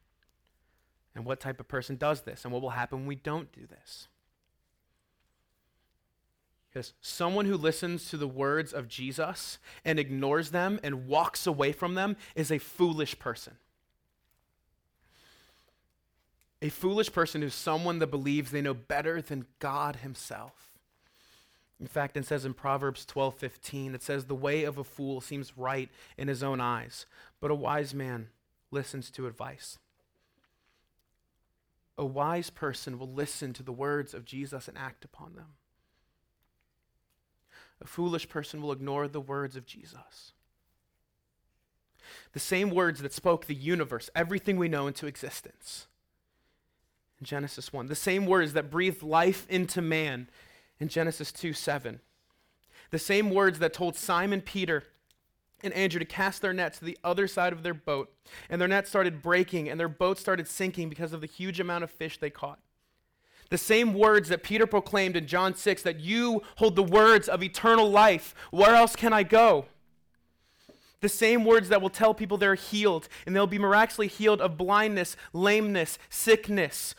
and 1.14 1.24
what 1.24 1.40
type 1.40 1.60
of 1.60 1.68
person 1.68 1.96
does 1.96 2.22
this 2.22 2.44
and 2.44 2.52
what 2.52 2.62
will 2.62 2.70
happen 2.70 3.00
when 3.00 3.06
we 3.06 3.16
don't 3.16 3.52
do 3.52 3.66
this. 3.66 4.08
Yes, 6.74 6.94
someone 7.02 7.44
who 7.44 7.56
listens 7.56 8.08
to 8.08 8.16
the 8.16 8.28
words 8.28 8.72
of 8.72 8.88
Jesus 8.88 9.58
and 9.84 9.98
ignores 9.98 10.50
them 10.50 10.80
and 10.82 11.06
walks 11.06 11.46
away 11.46 11.72
from 11.72 11.94
them 11.94 12.16
is 12.34 12.50
a 12.50 12.58
foolish 12.58 13.18
person. 13.18 13.58
A 16.62 16.70
foolish 16.70 17.12
person 17.12 17.42
is 17.42 17.54
someone 17.54 17.98
that 17.98 18.06
believes 18.06 18.50
they 18.50 18.62
know 18.62 18.72
better 18.72 19.20
than 19.20 19.46
God 19.58 19.96
himself. 19.96 20.72
In 21.80 21.88
fact, 21.88 22.16
it 22.16 22.24
says 22.24 22.44
in 22.44 22.54
Proverbs 22.54 23.04
12:15, 23.04 23.94
it 23.94 24.02
says 24.02 24.26
the 24.26 24.34
way 24.34 24.62
of 24.62 24.78
a 24.78 24.84
fool 24.84 25.20
seems 25.20 25.58
right 25.58 25.90
in 26.16 26.28
his 26.28 26.42
own 26.42 26.60
eyes, 26.60 27.04
but 27.40 27.50
a 27.50 27.56
wise 27.56 27.92
man 27.92 28.30
listens 28.70 29.10
to 29.10 29.26
advice. 29.26 29.78
A 31.98 32.04
wise 32.04 32.50
person 32.50 32.98
will 32.98 33.12
listen 33.12 33.52
to 33.54 33.64
the 33.64 33.72
words 33.72 34.14
of 34.14 34.24
Jesus 34.24 34.68
and 34.68 34.78
act 34.78 35.04
upon 35.04 35.34
them. 35.34 35.56
A 37.82 37.86
foolish 37.86 38.28
person 38.28 38.62
will 38.62 38.72
ignore 38.72 39.08
the 39.08 39.20
words 39.20 39.56
of 39.56 39.66
Jesus. 39.66 40.32
The 42.32 42.40
same 42.40 42.70
words 42.70 43.02
that 43.02 43.12
spoke 43.12 43.46
the 43.46 43.54
universe, 43.54 44.08
everything 44.14 44.56
we 44.56 44.68
know, 44.68 44.86
into 44.86 45.06
existence. 45.06 45.88
In 47.20 47.26
Genesis 47.26 47.72
1. 47.72 47.88
The 47.88 47.94
same 47.94 48.26
words 48.26 48.52
that 48.52 48.70
breathed 48.70 49.02
life 49.02 49.46
into 49.48 49.82
man 49.82 50.28
in 50.78 50.88
Genesis 50.88 51.32
2 51.32 51.52
7. 51.52 52.00
The 52.90 52.98
same 52.98 53.30
words 53.30 53.58
that 53.58 53.72
told 53.72 53.96
Simon 53.96 54.40
Peter 54.40 54.84
and 55.62 55.72
Andrew 55.74 55.98
to 55.98 56.04
cast 56.04 56.42
their 56.42 56.52
nets 56.52 56.78
to 56.78 56.84
the 56.84 56.98
other 57.02 57.26
side 57.26 57.52
of 57.52 57.62
their 57.62 57.74
boat. 57.74 58.12
And 58.48 58.60
their 58.60 58.68
net 58.68 58.86
started 58.86 59.22
breaking 59.22 59.68
and 59.68 59.78
their 59.78 59.88
boat 59.88 60.18
started 60.18 60.46
sinking 60.46 60.88
because 60.88 61.12
of 61.12 61.20
the 61.20 61.26
huge 61.26 61.60
amount 61.60 61.84
of 61.84 61.90
fish 61.90 62.18
they 62.18 62.30
caught. 62.30 62.58
The 63.52 63.58
same 63.58 63.92
words 63.92 64.30
that 64.30 64.42
Peter 64.42 64.66
proclaimed 64.66 65.14
in 65.14 65.26
John 65.26 65.54
6 65.54 65.82
that 65.82 66.00
you 66.00 66.40
hold 66.56 66.74
the 66.74 66.82
words 66.82 67.28
of 67.28 67.42
eternal 67.42 67.90
life. 67.90 68.34
Where 68.50 68.74
else 68.74 68.96
can 68.96 69.12
I 69.12 69.24
go? 69.24 69.66
The 71.02 71.10
same 71.10 71.44
words 71.44 71.68
that 71.68 71.82
will 71.82 71.90
tell 71.90 72.14
people 72.14 72.38
they're 72.38 72.54
healed 72.54 73.10
and 73.26 73.36
they'll 73.36 73.46
be 73.46 73.58
miraculously 73.58 74.06
healed 74.06 74.40
of 74.40 74.56
blindness, 74.56 75.18
lameness, 75.34 75.98
sickness. 76.08 76.94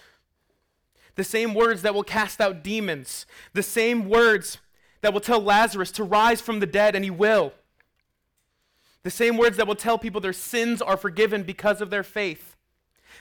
The 1.16 1.24
same 1.24 1.56
words 1.56 1.82
that 1.82 1.96
will 1.96 2.04
cast 2.04 2.40
out 2.40 2.64
demons. 2.64 3.26
The 3.54 3.64
same 3.64 4.08
words 4.08 4.60
that 5.02 5.12
will 5.12 5.22
tell 5.22 5.42
Lazarus 5.42 5.92
to 5.94 6.04
rise 6.04 6.40
from 6.40 6.60
the 6.60 6.68
dead, 6.68 6.96
and 6.96 7.04
he 7.04 7.10
will. 7.10 7.54
The 9.02 9.10
same 9.10 9.38
words 9.38 9.58
that 9.58 9.66
will 9.66 9.74
tell 9.74 9.98
people 9.98 10.22
their 10.22 10.34
sins 10.34 10.84
are 10.84 10.98
forgiven 10.98 11.42
because 11.42 11.82
of 11.82 11.90
their 11.90 12.04
faith. 12.04 12.53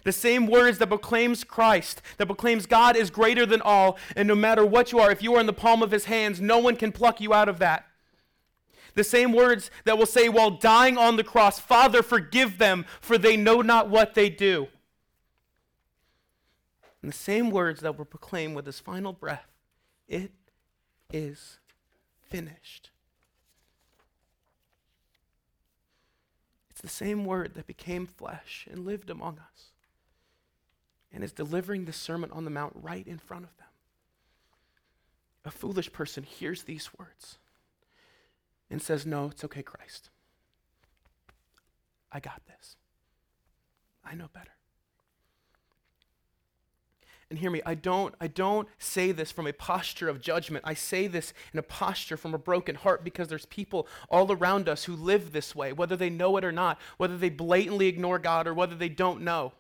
The 0.05 0.13
same 0.13 0.47
words 0.47 0.79
that 0.79 0.89
proclaims 0.89 1.45
Christ, 1.45 2.03
that 2.17 2.27
proclaims 2.27 2.67
God 2.67 2.97
is 2.97 3.11
greater 3.11 3.47
than 3.47 3.63
all, 3.63 3.99
and 4.17 4.27
no 4.27 4.35
matter 4.35 4.67
what 4.67 4.91
you 4.91 4.99
are, 4.99 5.11
if 5.13 5.23
you 5.23 5.35
are 5.37 5.41
in 5.41 5.47
the 5.47 5.53
palm 5.53 5.83
of 5.83 5.93
his 5.93 6.07
hands, 6.07 6.41
no 6.41 6.59
one 6.59 6.77
can 6.77 6.91
pluck 6.91 7.21
you 7.21 7.33
out 7.33 7.49
of 7.49 7.59
that. 7.61 7.87
The 8.95 9.05
same 9.05 9.33
words 9.33 9.71
that 9.85 9.97
will 9.97 10.07
say 10.07 10.29
while 10.29 10.51
dying 10.51 10.99
on 10.99 11.17
the 11.17 11.25
cross, 11.25 11.59
Father, 11.59 12.03
forgive 12.03 12.59
them, 12.59 12.85
for 13.01 13.17
they 13.17 13.37
know 13.37 13.63
not 13.63 13.89
what 13.89 14.15
they 14.15 14.29
do. 14.29 14.69
And 17.01 17.11
the 17.11 17.17
same 17.17 17.51
words 17.51 17.81
that 17.81 17.97
will 17.97 18.05
proclaim 18.05 18.55
with 18.55 18.67
his 18.67 18.81
final 18.81 19.13
breath, 19.13 19.49
It 20.09 20.33
is 21.13 21.59
finished. 22.21 22.91
It's 26.71 26.81
the 26.81 26.89
same 26.89 27.25
word 27.25 27.55
that 27.55 27.67
became 27.67 28.07
flesh 28.07 28.67
and 28.71 28.85
lived 28.85 29.09
among 29.11 29.39
us 29.39 29.72
and 31.13 31.23
is 31.23 31.33
delivering 31.33 31.85
the 31.85 31.93
Sermon 31.93 32.31
on 32.31 32.45
the 32.45 32.51
Mount 32.51 32.73
right 32.75 33.07
in 33.07 33.19
front 33.19 33.45
of 33.45 33.57
them. 33.57 33.67
A 35.45 35.51
foolish 35.51 35.93
person 35.93 36.23
hears 36.23 36.63
these 36.63 36.91
words 36.99 37.39
and 38.71 38.81
says, 38.81 39.05
No, 39.05 39.27
it's 39.27 39.45
okay, 39.45 39.63
Christ. 39.63 40.11
I 42.11 42.21
got 42.21 42.43
this. 42.47 42.77
I 44.05 44.15
know 44.15 44.29
better. 44.33 44.51
And 47.31 47.39
hear 47.39 47.51
me, 47.51 47.63
I 47.65 47.75
don't, 47.75 48.15
I 48.21 48.27
don't 48.27 48.69
say 48.79 49.11
this 49.11 49.33
from 49.33 49.47
a 49.47 49.55
posture 49.55 50.11
of 50.11 50.21
judgment. 50.21 50.65
I 50.67 50.75
say 50.75 51.07
this 51.07 51.33
in 51.55 51.59
a 51.59 51.63
posture 51.63 52.19
from 52.19 52.35
a 52.35 52.39
broken 52.39 52.75
heart 52.75 53.05
because 53.05 53.29
there's 53.29 53.47
people 53.47 53.89
all 54.11 54.31
around 54.31 54.69
us 54.69 54.85
who 54.85 54.95
live 54.95 55.33
this 55.33 55.57
way, 55.57 55.73
whether 55.73 55.97
they 55.97 56.11
know 56.11 56.37
it 56.37 56.45
or 56.45 56.53
not, 56.53 56.79
whether 56.99 57.17
they 57.17 57.31
blatantly 57.31 57.87
ignore 57.87 58.19
God 58.19 58.47
or 58.47 58.53
whether 58.53 58.75
they 58.75 58.91
don't 58.91 59.23
know 59.23 59.55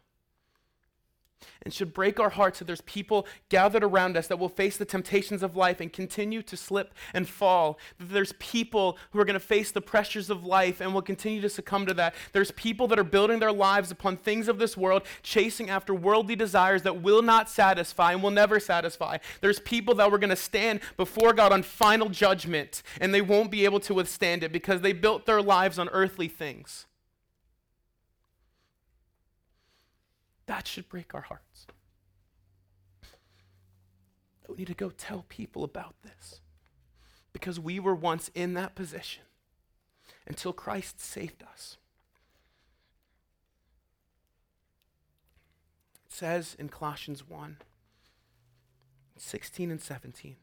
and 1.62 1.72
should 1.72 1.94
break 1.94 2.18
our 2.18 2.30
hearts 2.30 2.58
that 2.58 2.66
there's 2.66 2.80
people 2.82 3.26
gathered 3.48 3.84
around 3.84 4.16
us 4.16 4.26
that 4.26 4.38
will 4.38 4.48
face 4.48 4.76
the 4.76 4.84
temptations 4.84 5.42
of 5.42 5.56
life 5.56 5.80
and 5.80 5.92
continue 5.92 6.42
to 6.42 6.56
slip 6.56 6.94
and 7.14 7.28
fall. 7.28 7.78
That 7.98 8.10
there's 8.10 8.32
people 8.34 8.98
who 9.10 9.20
are 9.20 9.24
going 9.24 9.34
to 9.34 9.40
face 9.40 9.70
the 9.70 9.80
pressures 9.80 10.30
of 10.30 10.44
life 10.44 10.80
and 10.80 10.94
will 10.94 11.02
continue 11.02 11.40
to 11.40 11.48
succumb 11.48 11.86
to 11.86 11.94
that. 11.94 12.14
There's 12.32 12.50
people 12.52 12.86
that 12.88 12.98
are 12.98 13.04
building 13.04 13.38
their 13.38 13.52
lives 13.52 13.90
upon 13.90 14.16
things 14.16 14.48
of 14.48 14.58
this 14.58 14.76
world, 14.76 15.02
chasing 15.22 15.70
after 15.70 15.94
worldly 15.94 16.36
desires 16.36 16.82
that 16.82 17.02
will 17.02 17.22
not 17.22 17.48
satisfy 17.48 18.12
and 18.12 18.22
will 18.22 18.30
never 18.30 18.60
satisfy. 18.60 19.18
There's 19.40 19.60
people 19.60 19.94
that 19.96 20.10
were 20.10 20.18
going 20.18 20.30
to 20.30 20.36
stand 20.36 20.80
before 20.96 21.32
God 21.32 21.52
on 21.52 21.62
final 21.62 22.08
judgment 22.08 22.82
and 23.00 23.14
they 23.14 23.22
won't 23.22 23.50
be 23.50 23.64
able 23.64 23.80
to 23.80 23.94
withstand 23.94 24.42
it 24.42 24.52
because 24.52 24.80
they 24.80 24.92
built 24.92 25.26
their 25.26 25.42
lives 25.42 25.78
on 25.78 25.88
earthly 25.90 26.28
things. 26.28 26.86
That 30.46 30.66
should 30.66 30.88
break 30.88 31.14
our 31.14 31.22
hearts. 31.22 31.66
We 34.48 34.56
need 34.56 34.66
to 34.66 34.74
go 34.74 34.90
tell 34.90 35.24
people 35.28 35.64
about 35.64 35.94
this 36.02 36.40
because 37.32 37.58
we 37.58 37.80
were 37.80 37.94
once 37.94 38.30
in 38.34 38.54
that 38.54 38.74
position 38.74 39.22
until 40.26 40.52
Christ 40.52 41.00
saved 41.00 41.42
us. 41.42 41.78
It 46.06 46.12
says 46.12 46.54
in 46.58 46.68
Colossians 46.68 47.26
1 47.26 47.58
16 49.16 49.70
and 49.70 49.80
17 49.80 50.36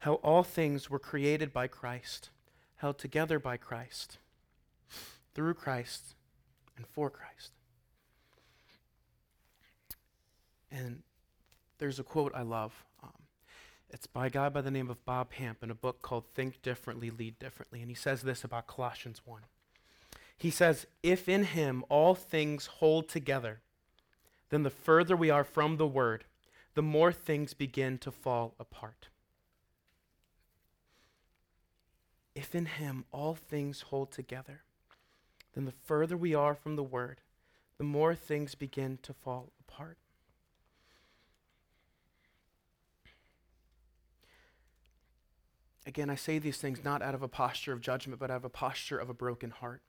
how 0.00 0.14
all 0.14 0.42
things 0.42 0.90
were 0.90 0.98
created 0.98 1.52
by 1.52 1.66
Christ, 1.66 2.30
held 2.76 2.98
together 2.98 3.38
by 3.38 3.56
Christ, 3.56 4.18
through 5.34 5.54
Christ, 5.54 6.14
and 6.76 6.86
for 6.86 7.10
Christ. 7.10 7.52
And 10.70 11.02
there's 11.78 11.98
a 11.98 12.04
quote 12.04 12.32
I 12.34 12.42
love. 12.42 12.84
Um, 13.02 13.10
it's 13.90 14.06
by 14.06 14.26
a 14.26 14.30
guy 14.30 14.48
by 14.48 14.60
the 14.60 14.70
name 14.70 14.90
of 14.90 15.04
Bob 15.04 15.32
Hamp 15.32 15.62
in 15.62 15.70
a 15.70 15.74
book 15.74 16.02
called 16.02 16.24
Think 16.34 16.62
Differently, 16.62 17.10
Lead 17.10 17.38
Differently. 17.38 17.80
And 17.80 17.90
he 17.90 17.94
says 17.94 18.22
this 18.22 18.44
about 18.44 18.66
Colossians 18.66 19.22
1. 19.24 19.42
He 20.36 20.50
says, 20.50 20.86
If 21.02 21.28
in 21.28 21.44
him 21.44 21.84
all 21.88 22.14
things 22.14 22.66
hold 22.66 23.08
together, 23.08 23.60
then 24.50 24.62
the 24.62 24.70
further 24.70 25.16
we 25.16 25.30
are 25.30 25.44
from 25.44 25.76
the 25.76 25.86
word, 25.86 26.24
the 26.74 26.82
more 26.82 27.12
things 27.12 27.52
begin 27.52 27.98
to 27.98 28.10
fall 28.10 28.54
apart. 28.58 29.08
If 32.34 32.54
in 32.54 32.66
him 32.66 33.04
all 33.12 33.34
things 33.34 33.82
hold 33.82 34.12
together, 34.12 34.62
then 35.54 35.64
the 35.64 35.72
further 35.72 36.16
we 36.16 36.34
are 36.34 36.54
from 36.54 36.76
the 36.76 36.82
word, 36.82 37.20
the 37.76 37.84
more 37.84 38.14
things 38.14 38.54
begin 38.54 38.98
to 39.02 39.12
fall 39.12 39.52
apart. 39.60 39.98
Again, 45.86 46.10
I 46.10 46.14
say 46.14 46.38
these 46.38 46.58
things 46.58 46.84
not 46.84 47.02
out 47.02 47.14
of 47.14 47.22
a 47.22 47.28
posture 47.28 47.72
of 47.72 47.80
judgment, 47.80 48.20
but 48.20 48.30
out 48.30 48.38
of 48.38 48.44
a 48.44 48.50
posture 48.50 48.98
of 48.98 49.08
a 49.08 49.14
broken 49.14 49.50
heart. 49.50 49.82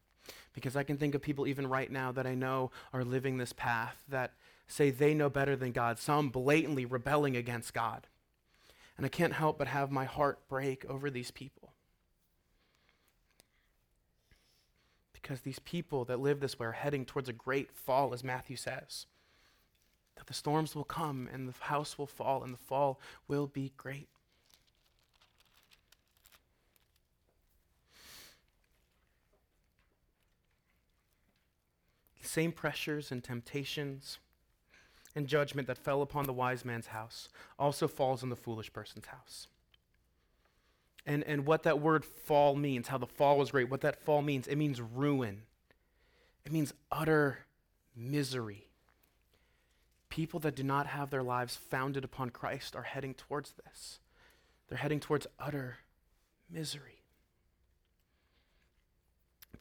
Because 0.54 0.76
I 0.76 0.84
can 0.84 0.98
think 0.98 1.16
of 1.16 1.22
people 1.22 1.48
even 1.48 1.68
right 1.68 1.92
now 1.92 2.12
that 2.12 2.28
I 2.28 2.36
know 2.36 2.72
are 2.94 3.04
living 3.04 3.38
this 3.38 3.54
path 3.54 4.04
that 4.08 4.34
say 4.68 4.90
they 4.90 5.14
know 5.14 5.30
better 5.30 5.56
than 5.56 5.72
God, 5.72 6.00
some 6.00 6.30
blatantly 6.30 6.86
rebelling 6.86 7.36
against 7.36 7.74
God. 7.74 8.08
And 8.98 9.06
I 9.06 9.10
can't 9.10 9.34
help 9.34 9.58
but 9.58 9.68
have 9.68 9.92
my 9.92 10.06
heart 10.06 10.48
break 10.48 10.86
over 10.86 11.10
these 11.10 11.32
people. 11.32 11.74
Because 15.14 15.42
these 15.42 15.60
people 15.60 16.06
that 16.06 16.20
live 16.20 16.40
this 16.40 16.58
way 16.58 16.68
are 16.68 16.72
heading 16.72 17.06
towards 17.06 17.30
a 17.30 17.34
great 17.34 17.72
fall, 17.74 18.14
as 18.14 18.24
Matthew 18.24 18.56
says. 18.56 19.06
That 20.16 20.28
the 20.28 20.34
storms 20.34 20.76
will 20.76 20.84
come 20.84 21.28
and 21.32 21.50
the 21.50 21.54
house 21.66 21.98
will 21.98 22.08
fall 22.08 22.44
and 22.44 22.54
the 22.54 22.58
fall 22.58 23.00
will 23.28 23.48
be 23.48 23.74
great. 23.76 24.08
Same 32.32 32.52
pressures 32.52 33.12
and 33.12 33.24
temptations 33.24 34.18
and 35.16 35.28
judgment 35.28 35.68
that 35.68 35.78
fell 35.78 36.02
upon 36.02 36.26
the 36.26 36.34
wise 36.34 36.64
man's 36.64 36.88
house 36.88 37.28
also 37.60 37.88
falls 37.88 38.24
on 38.24 38.30
the 38.30 38.36
foolish 38.36 38.72
person's 38.72 39.08
house. 39.08 39.48
And, 41.06 41.24
and 41.24 41.46
what 41.46 41.64
that 41.64 41.82
word 41.82 42.06
fall 42.06 42.56
means, 42.56 42.88
how 42.88 42.98
the 42.98 43.08
fall 43.08 43.38
was 43.38 43.52
great, 43.52 43.70
what 43.70 43.82
that 43.82 44.02
fall 44.02 44.22
means, 44.22 44.48
it 44.48 44.56
means 44.56 44.80
ruin. 44.80 45.42
It 46.46 46.52
means 46.52 46.74
utter 46.92 47.40
misery. 47.96 48.68
People 50.10 50.40
that 50.42 50.56
do 50.56 50.64
not 50.64 50.88
have 50.88 51.10
their 51.10 51.24
lives 51.24 51.56
founded 51.56 52.04
upon 52.04 52.30
Christ 52.30 52.76
are 52.76 52.84
heading 52.84 53.14
towards 53.14 53.54
this. 53.66 54.00
they're 54.70 54.78
heading 54.78 55.00
towards 55.00 55.28
utter 55.40 55.80
misery. 56.50 57.01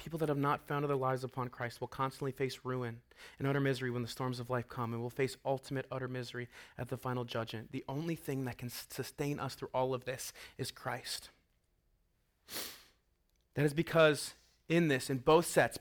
People 0.00 0.18
that 0.20 0.30
have 0.30 0.38
not 0.38 0.66
founded 0.66 0.88
their 0.88 0.96
lives 0.96 1.24
upon 1.24 1.48
Christ 1.48 1.78
will 1.78 1.86
constantly 1.86 2.32
face 2.32 2.60
ruin 2.64 3.02
and 3.38 3.46
utter 3.46 3.60
misery 3.60 3.90
when 3.90 4.00
the 4.00 4.08
storms 4.08 4.40
of 4.40 4.48
life 4.48 4.66
come, 4.66 4.94
and 4.94 5.02
will 5.02 5.10
face 5.10 5.36
ultimate 5.44 5.84
utter 5.92 6.08
misery 6.08 6.48
at 6.78 6.88
the 6.88 6.96
final 6.96 7.22
judgment. 7.22 7.70
The 7.70 7.84
only 7.86 8.14
thing 8.14 8.46
that 8.46 8.56
can 8.56 8.70
sustain 8.70 9.38
us 9.38 9.54
through 9.54 9.68
all 9.74 9.92
of 9.92 10.06
this 10.06 10.32
is 10.56 10.70
Christ. 10.70 11.28
That 13.54 13.66
is 13.66 13.74
because 13.74 14.32
in 14.70 14.88
this, 14.88 15.10
in 15.10 15.18
both 15.18 15.44
sets, 15.44 15.78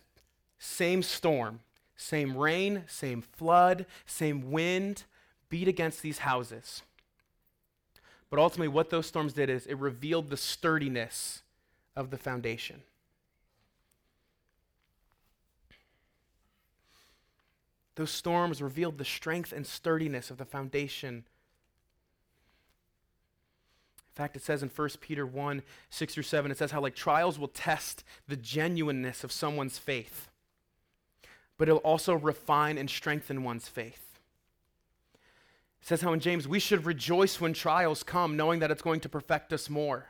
same 0.57 1.01
storm, 1.01 1.61
same 1.95 2.35
rain, 2.35 2.83
same 2.87 3.21
flood, 3.21 3.85
same 4.05 4.51
wind 4.51 5.05
beat 5.47 5.69
against 5.69 6.01
these 6.01 6.19
houses. 6.19 6.81
But 8.29 8.39
ultimately, 8.39 8.67
what 8.67 8.89
those 8.89 9.05
storms 9.05 9.31
did 9.31 9.49
is 9.49 9.65
it 9.65 9.77
revealed 9.77 10.29
the 10.29 10.35
sturdiness 10.35 11.41
of 11.95 12.09
the 12.09 12.17
foundation. 12.17 12.81
Those 17.99 18.11
storms 18.11 18.61
revealed 18.61 18.97
the 18.97 19.03
strength 19.03 19.51
and 19.51 19.67
sturdiness 19.67 20.31
of 20.31 20.37
the 20.37 20.45
foundation. 20.45 21.15
In 21.15 21.23
fact, 24.15 24.37
it 24.37 24.41
says 24.41 24.63
in 24.63 24.69
1 24.69 24.89
Peter 25.01 25.25
1 25.25 25.61
6 25.89 26.13
through 26.13 26.23
7, 26.23 26.49
it 26.49 26.57
says 26.57 26.71
how 26.71 26.79
like 26.79 26.95
trials 26.95 27.37
will 27.37 27.49
test 27.49 28.05
the 28.25 28.37
genuineness 28.37 29.25
of 29.25 29.33
someone's 29.33 29.77
faith, 29.77 30.29
but 31.57 31.67
it'll 31.67 31.79
also 31.79 32.13
refine 32.13 32.77
and 32.77 32.89
strengthen 32.89 33.43
one's 33.43 33.67
faith. 33.67 34.17
It 35.81 35.87
says 35.89 35.99
how 35.99 36.13
in 36.13 36.21
James, 36.21 36.47
we 36.47 36.59
should 36.59 36.85
rejoice 36.85 37.41
when 37.41 37.51
trials 37.51 38.01
come, 38.01 38.37
knowing 38.37 38.59
that 38.59 38.71
it's 38.71 38.81
going 38.81 39.01
to 39.01 39.09
perfect 39.09 39.51
us 39.51 39.69
more. 39.69 40.05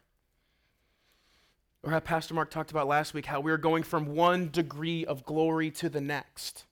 Or 1.82 1.90
how 1.90 2.02
Pastor 2.02 2.36
Mark 2.36 2.52
talked 2.52 2.70
about 2.70 2.88
last 2.88 3.16
week, 3.16 3.26
how 3.26 3.40
we 3.40 3.52
are 3.52 3.58
going 3.58 3.82
from 3.82 4.14
one 4.14 4.52
degree 4.52 5.08
of 5.08 5.26
glory 5.26 5.72
to 5.72 5.90
the 5.90 6.02
next. 6.02 6.66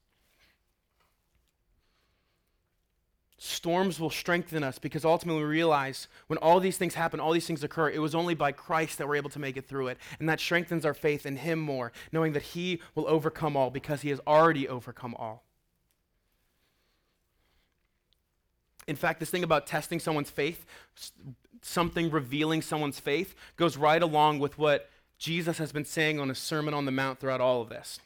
Storms 3.39 3.99
will 3.99 4.09
strengthen 4.09 4.63
us 4.63 4.79
because 4.79 5.05
ultimately 5.05 5.43
we 5.43 5.47
realize 5.47 6.07
when 6.25 6.37
all 6.39 6.59
these 6.59 6.77
things 6.77 6.95
happen, 6.95 7.19
all 7.19 7.31
these 7.31 7.45
things 7.45 7.63
occur, 7.63 7.89
it 7.89 8.01
was 8.01 8.15
only 8.15 8.33
by 8.33 8.51
Christ 8.51 8.97
that 8.97 9.07
we're 9.07 9.15
able 9.15 9.29
to 9.29 9.39
make 9.39 9.57
it 9.57 9.67
through 9.67 9.89
it. 9.89 9.99
And 10.19 10.27
that 10.27 10.39
strengthens 10.39 10.85
our 10.85 10.95
faith 10.95 11.25
in 11.25 11.37
Him 11.37 11.59
more, 11.59 11.91
knowing 12.11 12.33
that 12.33 12.41
He 12.41 12.81
will 12.95 13.07
overcome 13.07 13.55
all 13.55 13.69
because 13.69 14.01
He 14.01 14.09
has 14.09 14.19
already 14.25 14.67
overcome 14.67 15.13
all. 15.19 15.43
In 18.87 18.95
fact, 18.95 19.19
this 19.19 19.29
thing 19.29 19.43
about 19.43 19.67
testing 19.67 19.99
someone's 19.99 20.31
faith, 20.31 20.65
something 21.61 22.09
revealing 22.09 22.63
someone's 22.63 22.99
faith, 22.99 23.35
goes 23.55 23.77
right 23.77 24.01
along 24.01 24.39
with 24.39 24.57
what 24.57 24.89
Jesus 25.19 25.59
has 25.59 25.71
been 25.71 25.85
saying 25.85 26.19
on 26.19 26.29
His 26.29 26.39
Sermon 26.39 26.73
on 26.73 26.85
the 26.85 26.91
Mount 26.91 27.19
throughout 27.19 27.41
all 27.41 27.61
of 27.61 27.69
this. 27.69 27.99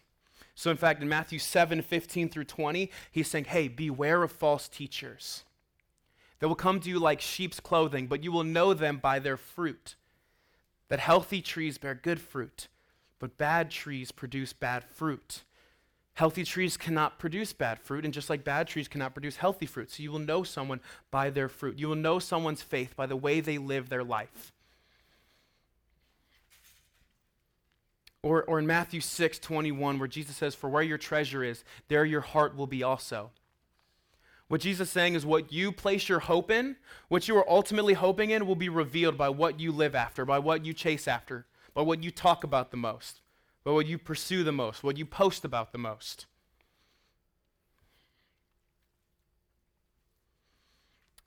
So, 0.61 0.69
in 0.69 0.77
fact, 0.77 1.01
in 1.01 1.09
Matthew 1.09 1.39
7 1.39 1.81
15 1.81 2.29
through 2.29 2.43
20, 2.43 2.91
he's 3.09 3.27
saying, 3.27 3.45
Hey, 3.45 3.67
beware 3.67 4.21
of 4.21 4.31
false 4.31 4.69
teachers. 4.69 5.43
They 6.37 6.45
will 6.45 6.53
come 6.53 6.79
to 6.81 6.87
you 6.87 6.99
like 6.99 7.19
sheep's 7.19 7.59
clothing, 7.59 8.05
but 8.05 8.23
you 8.23 8.31
will 8.31 8.43
know 8.43 8.75
them 8.75 8.99
by 8.99 9.17
their 9.17 9.37
fruit. 9.37 9.95
That 10.89 10.99
healthy 10.99 11.41
trees 11.41 11.79
bear 11.79 11.95
good 11.95 12.21
fruit, 12.21 12.67
but 13.17 13.39
bad 13.39 13.71
trees 13.71 14.11
produce 14.11 14.53
bad 14.53 14.83
fruit. 14.83 15.41
Healthy 16.13 16.43
trees 16.43 16.77
cannot 16.77 17.17
produce 17.17 17.53
bad 17.53 17.79
fruit, 17.79 18.05
and 18.05 18.13
just 18.13 18.29
like 18.29 18.43
bad 18.43 18.67
trees 18.67 18.87
cannot 18.87 19.15
produce 19.15 19.37
healthy 19.37 19.65
fruit. 19.65 19.89
So 19.89 20.03
you 20.03 20.11
will 20.11 20.19
know 20.19 20.43
someone 20.43 20.81
by 21.09 21.31
their 21.31 21.49
fruit. 21.49 21.79
You 21.79 21.87
will 21.87 21.95
know 21.95 22.19
someone's 22.19 22.61
faith 22.61 22.95
by 22.95 23.07
the 23.07 23.15
way 23.15 23.41
they 23.41 23.57
live 23.57 23.89
their 23.89 24.03
life. 24.03 24.53
Or, 28.23 28.43
or 28.43 28.59
in 28.59 28.67
Matthew 28.67 29.01
6 29.01 29.39
21, 29.39 29.97
where 29.97 30.07
Jesus 30.07 30.35
says, 30.35 30.53
For 30.53 30.69
where 30.69 30.83
your 30.83 30.97
treasure 30.97 31.43
is, 31.43 31.63
there 31.87 32.05
your 32.05 32.21
heart 32.21 32.55
will 32.55 32.67
be 32.67 32.83
also. 32.83 33.31
What 34.47 34.61
Jesus 34.61 34.89
is 34.89 34.91
saying 34.91 35.13
is 35.15 35.25
what 35.25 35.53
you 35.53 35.71
place 35.71 36.09
your 36.09 36.19
hope 36.19 36.51
in, 36.51 36.75
what 37.07 37.27
you 37.27 37.37
are 37.37 37.49
ultimately 37.49 37.93
hoping 37.93 38.31
in, 38.31 38.45
will 38.45 38.55
be 38.55 38.67
revealed 38.67 39.17
by 39.17 39.29
what 39.29 39.59
you 39.61 39.71
live 39.71 39.95
after, 39.95 40.25
by 40.25 40.39
what 40.39 40.65
you 40.65 40.73
chase 40.73 41.07
after, 41.07 41.45
by 41.73 41.81
what 41.81 42.03
you 42.03 42.11
talk 42.11 42.43
about 42.43 42.69
the 42.69 42.77
most, 42.77 43.21
by 43.63 43.71
what 43.71 43.87
you 43.87 43.97
pursue 43.97 44.43
the 44.43 44.51
most, 44.51 44.83
what 44.83 44.97
you 44.97 45.05
post 45.05 45.45
about 45.45 45.71
the 45.71 45.77
most. 45.77 46.25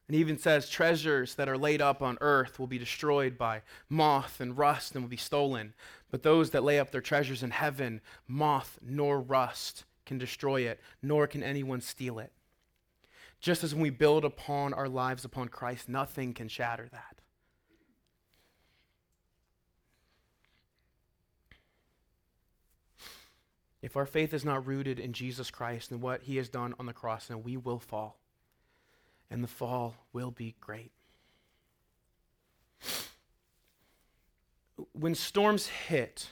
And 0.07 0.15
he 0.15 0.21
even 0.21 0.37
says, 0.39 0.69
treasures 0.69 1.35
that 1.37 1.49
are 1.49 1.57
laid 1.57 1.81
up 1.81 2.03
on 2.03 2.19
earth 2.21 2.59
will 2.59 2.67
be 2.67 2.79
destroyed 2.79 3.39
by 3.39 3.63
moth 3.89 4.39
and 4.39 4.57
rust 4.57 4.95
and 4.95 5.03
will 5.03 5.09
be 5.09 5.17
stolen. 5.17 5.73
But 6.15 6.23
those 6.23 6.51
that 6.51 6.63
lay 6.63 6.79
up 6.79 6.93
their 6.93 7.01
treasures 7.01 7.43
in 7.43 7.51
heaven, 7.51 8.01
moth 8.29 8.79
nor 8.81 9.21
rust 9.21 9.83
can 10.07 10.17
destroy 10.17 10.61
it, 10.61 10.81
nor 11.03 11.27
can 11.27 11.43
anyone 11.43 11.81
steal 11.81 12.21
it. 12.21 12.31
Just 13.41 13.65
as 13.65 13.75
when 13.75 13.83
we 13.83 13.91
build 13.91 14.25
upon 14.25 14.73
our 14.73 14.89
lives 14.89 15.25
upon 15.25 15.49
Christ, 15.49 15.89
nothing 15.89 16.33
can 16.33 16.47
shatter 16.47 16.89
that. 16.93 17.21
If 23.83 23.97
our 23.97 24.07
faith 24.07 24.33
is 24.33 24.45
not 24.45 24.69
rooted 24.69 25.01
in 25.01 25.15
Jesus 25.15 25.51
Christ 25.51 25.91
and 25.91 26.01
what 26.01 26.23
he 26.23 26.37
has 26.37 26.49
done 26.49 26.77
on 26.79 26.87
the 26.87 26.93
cross, 26.93 27.27
then 27.27 27.43
we 27.43 27.57
will 27.57 27.81
fall 27.81 28.21
and 29.29 29.43
the 29.43 29.49
fall 29.49 29.97
will 30.13 30.31
be 30.31 30.55
great. 30.61 30.93
When 34.93 35.15
storms 35.15 35.69
hit, 35.69 36.29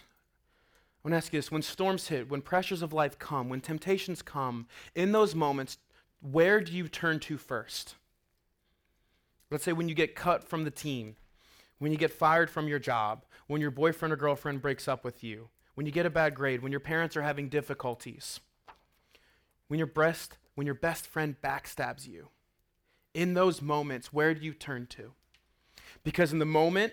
I 1.05 1.09
want 1.09 1.13
to 1.13 1.17
ask 1.17 1.33
you 1.33 1.39
this 1.39 1.51
when 1.51 1.63
storms 1.63 2.09
hit, 2.09 2.31
when 2.31 2.43
pressures 2.43 2.83
of 2.83 2.93
life 2.93 3.19
come, 3.19 3.49
when 3.49 3.61
temptations 3.61 4.23
come, 4.23 4.67
in 4.95 5.13
those 5.13 5.35
moments, 5.35 5.79
where 6.21 6.61
do 6.61 6.73
you 6.73 6.89
turn 6.89 7.19
to 7.21 7.39
first? 7.39 7.97
Let's 9.51 9.65
say 9.65 9.73
when 9.73 9.89
you 9.89 9.95
get 9.95 10.15
cut 10.15 10.45
from 10.45 10.65
the 10.65 10.71
team, 10.71 11.17
when 11.79 11.93
you 11.93 11.99
get 11.99 12.13
fired 12.13 12.49
from 12.49 12.69
your 12.69 12.79
job, 12.79 13.25
when 13.49 13.61
your 13.61 13.71
boyfriend 13.71 14.13
or 14.13 14.17
girlfriend 14.17 14.63
breaks 14.63 14.87
up 14.87 15.05
with 15.05 15.25
you, 15.25 15.49
when 15.75 15.87
you 15.87 15.93
get 15.93 16.07
a 16.07 16.11
bad 16.11 16.35
grade, 16.35 16.63
when 16.63 16.73
your 16.73 16.81
parents 16.81 17.17
are 17.17 17.23
having 17.23 17.49
difficulties, 17.49 18.41
when 19.69 19.79
your 19.79 19.87
best, 19.87 20.39
when 20.55 20.67
your 20.67 20.75
best 20.75 21.07
friend 21.07 21.37
backstabs 21.43 22.07
you 22.07 22.29
in 23.15 23.35
those 23.35 23.61
moments, 23.61 24.13
where 24.13 24.35
do 24.35 24.45
you 24.45 24.55
turn 24.55 24.87
to? 24.87 25.13
Because 26.05 26.33
in 26.33 26.39
the 26.39 26.45
moment, 26.45 26.93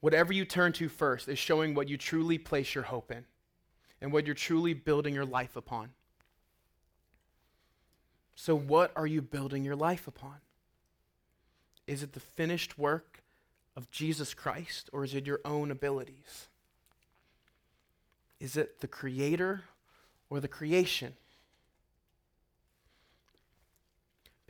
whatever 0.00 0.32
you 0.32 0.44
turn 0.44 0.72
to 0.74 0.88
first 0.88 1.28
is 1.28 1.38
showing 1.38 1.74
what 1.74 1.88
you 1.88 1.96
truly 1.96 2.38
place 2.38 2.74
your 2.74 2.84
hope 2.84 3.10
in 3.10 3.24
and 4.00 4.12
what 4.12 4.26
you're 4.26 4.34
truly 4.34 4.74
building 4.74 5.14
your 5.14 5.24
life 5.24 5.56
upon. 5.56 5.90
So, 8.34 8.56
what 8.56 8.92
are 8.96 9.06
you 9.06 9.20
building 9.20 9.64
your 9.64 9.76
life 9.76 10.06
upon? 10.06 10.36
Is 11.86 12.02
it 12.02 12.12
the 12.12 12.20
finished 12.20 12.78
work 12.78 13.22
of 13.76 13.90
Jesus 13.90 14.32
Christ 14.32 14.88
or 14.92 15.04
is 15.04 15.14
it 15.14 15.26
your 15.26 15.40
own 15.44 15.70
abilities? 15.70 16.48
Is 18.38 18.56
it 18.56 18.80
the 18.80 18.88
Creator 18.88 19.64
or 20.30 20.40
the 20.40 20.48
creation? 20.48 21.14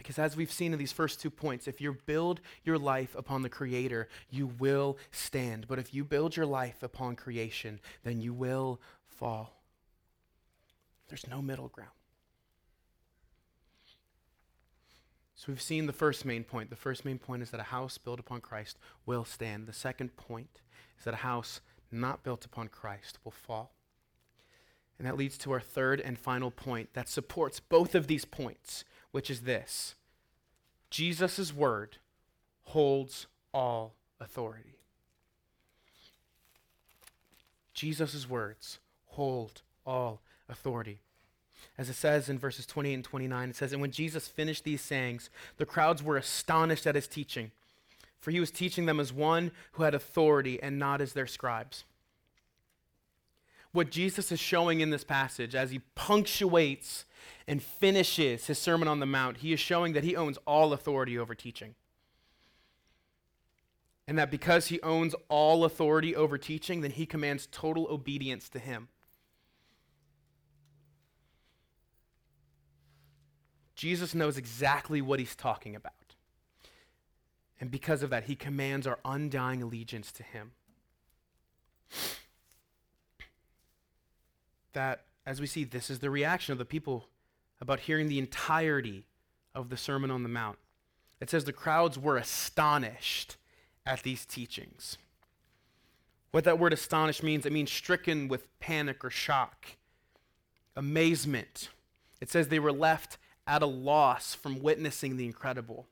Because 0.01 0.19
as 0.19 0.35
we've 0.35 0.51
seen 0.51 0.73
in 0.73 0.79
these 0.79 0.93
first 0.93 1.21
two 1.21 1.29
points, 1.29 1.69
if 1.69 1.79
you 1.79 1.95
build 2.07 2.41
your 2.65 2.79
life 2.79 3.15
upon 3.15 3.43
the 3.43 3.51
Creator, 3.51 4.09
you 4.31 4.47
will 4.47 4.97
stand. 5.11 5.69
But 5.69 5.79
if 5.79 5.93
you 5.93 6.07
build 6.07 6.39
your 6.39 6.47
life 6.47 6.83
upon 6.83 7.17
creation, 7.17 7.81
then 8.03 8.19
you 8.23 8.33
will 8.33 8.81
fall. 9.07 9.61
There's 11.09 11.27
no 11.29 11.43
middle 11.43 11.69
ground. 11.69 11.91
So 15.35 15.45
we've 15.49 15.61
seen 15.61 15.85
the 15.85 15.93
first 15.93 16.25
main 16.25 16.45
point. 16.45 16.71
The 16.71 16.77
first 16.77 17.05
main 17.05 17.19
point 17.19 17.43
is 17.43 17.51
that 17.51 17.61
a 17.61 17.65
house 17.65 17.99
built 17.99 18.21
upon 18.21 18.41
Christ 18.41 18.79
will 19.05 19.27
stand. 19.27 19.67
The 19.67 19.75
second 19.75 20.17
point 20.17 20.63
is 20.99 21.05
that 21.05 21.13
a 21.13 21.19
house 21.19 21.61
not 21.93 22.25
built 22.25 22.47
upon 22.47 22.69
Christ 22.69 23.19
will 23.23 23.33
fall. 23.33 23.75
And 24.97 25.07
that 25.07 25.19
leads 25.19 25.37
to 25.39 25.53
our 25.53 25.61
third 25.61 26.01
and 26.01 26.19
final 26.19 26.51
point 26.51 26.95
that 26.95 27.11
supports 27.11 27.61
both 27.61 27.95
of 27.95 28.07
these 28.07 28.25
points 28.25 28.87
which 29.13 29.31
is 29.31 29.43
this 29.43 29.95
Jesus' 30.91 31.55
word 31.55 31.97
holds 32.65 33.27
all 33.53 33.95
authority. 34.21 34.77
Jesus' 37.75 38.29
words 38.29 38.79
hold 39.07 39.63
all 39.87 40.21
authority. 40.49 41.01
As 41.79 41.89
it 41.89 41.95
says 41.95 42.29
in 42.29 42.39
verses 42.39 42.67
28 42.67 42.95
and 42.95 43.05
29, 43.05 43.51
it 43.51 43.57
says, 43.57 43.73
And 43.73 43.81
when 43.81 43.91
Jesus 43.91 44.29
finished 44.29 44.65
these 44.65 44.83
sayings, 44.83 45.31
the 45.57 45.67
crowds 45.67 46.03
were 46.03 46.17
astonished 46.17 46.87
at 46.87 46.95
his 46.95 47.07
teaching, 47.07 47.53
for 48.21 48.31
he 48.31 48.41
was 48.41 48.51
teaching 48.51 48.87
them 48.87 49.01
as 49.01 49.13
one 49.13 49.51
who 49.73 49.85
had 49.85 49.95
authority 49.95 50.63
and 50.63 50.79
not 50.79 51.01
as 51.01 51.13
their 51.13 51.27
scribes. 51.27 51.85
What 53.73 53.91
Jesus 53.91 54.31
is 54.33 54.41
showing 54.41 54.81
in 54.81 54.91
this 54.91 55.05
passage 55.05 55.55
as 55.55 55.71
he 55.71 55.81
punctuates 55.95 57.05
and 57.47 57.63
finishes 57.63 58.47
his 58.47 58.59
Sermon 58.59 58.89
on 58.89 59.01
the 59.01 59.07
Mount, 59.07 59.39
he 59.39 59.53
is 59.53 59.61
showing 59.61 59.93
that 59.95 60.05
he 60.05 60.17
owns 60.17 60.39
all 60.47 60.73
authority 60.73 61.19
over 61.19 61.35
teaching. 61.35 61.75
and 64.11 64.19
that 64.19 64.29
because 64.29 64.67
he 64.67 64.81
owns 64.83 65.15
all 65.29 65.65
authority 65.65 66.17
over 66.17 66.37
teaching, 66.37 66.81
then 66.81 66.91
he 66.91 67.07
commands 67.07 67.47
total 67.53 67.87
obedience 67.89 68.49
to 68.49 68.59
him. 68.59 68.89
Jesus 73.77 74.13
knows 74.13 74.37
exactly 74.37 75.01
what 75.01 75.21
he's 75.21 75.37
talking 75.37 75.77
about. 75.77 75.93
And 77.61 77.71
because 77.71 78.03
of 78.03 78.11
that, 78.11 78.25
he 78.25 78.35
commands 78.35 78.85
our 78.85 78.99
undying 79.05 79.63
allegiance 79.63 80.11
to 80.11 80.25
him. 80.25 80.51
That, 84.73 85.05
as 85.27 85.41
we 85.41 85.47
see, 85.47 85.65
this 85.65 85.91
is 85.91 85.99
the 85.99 86.11
reaction 86.11 86.53
of 86.53 86.59
the 86.59 86.65
people 86.65 87.07
about 87.61 87.81
hearing 87.81 88.09
the 88.09 88.19
entirety 88.19 89.05
of 89.55 89.69
the 89.69 89.77
Sermon 89.77 90.11
on 90.11 90.23
the 90.23 90.29
Mount. 90.29 90.59
It 91.21 91.29
says 91.31 91.45
the 91.45 91.53
crowds 91.53 91.99
were 91.99 92.17
astonished 92.17 93.37
at 93.85 94.03
these 94.03 94.25
teachings. 94.25 94.97
What 96.31 96.45
that 96.45 96.59
word 96.59 96.73
astonished 96.73 97.23
means, 97.23 97.45
it 97.45 97.53
means 97.53 97.71
stricken 97.71 98.29
with 98.29 98.59
panic 98.61 99.05
or 99.05 99.11
shock, 99.11 99.67
amazement. 100.77 101.69
It 102.21 102.31
says 102.31 102.49
they 102.49 102.59
were 102.59 102.73
left 102.73 103.19
at 103.47 103.63
a 103.63 103.67
loss 103.67 104.35
from 104.35 104.63
witnessing 104.63 105.17
the 105.17 105.27
incredible. 105.27 105.87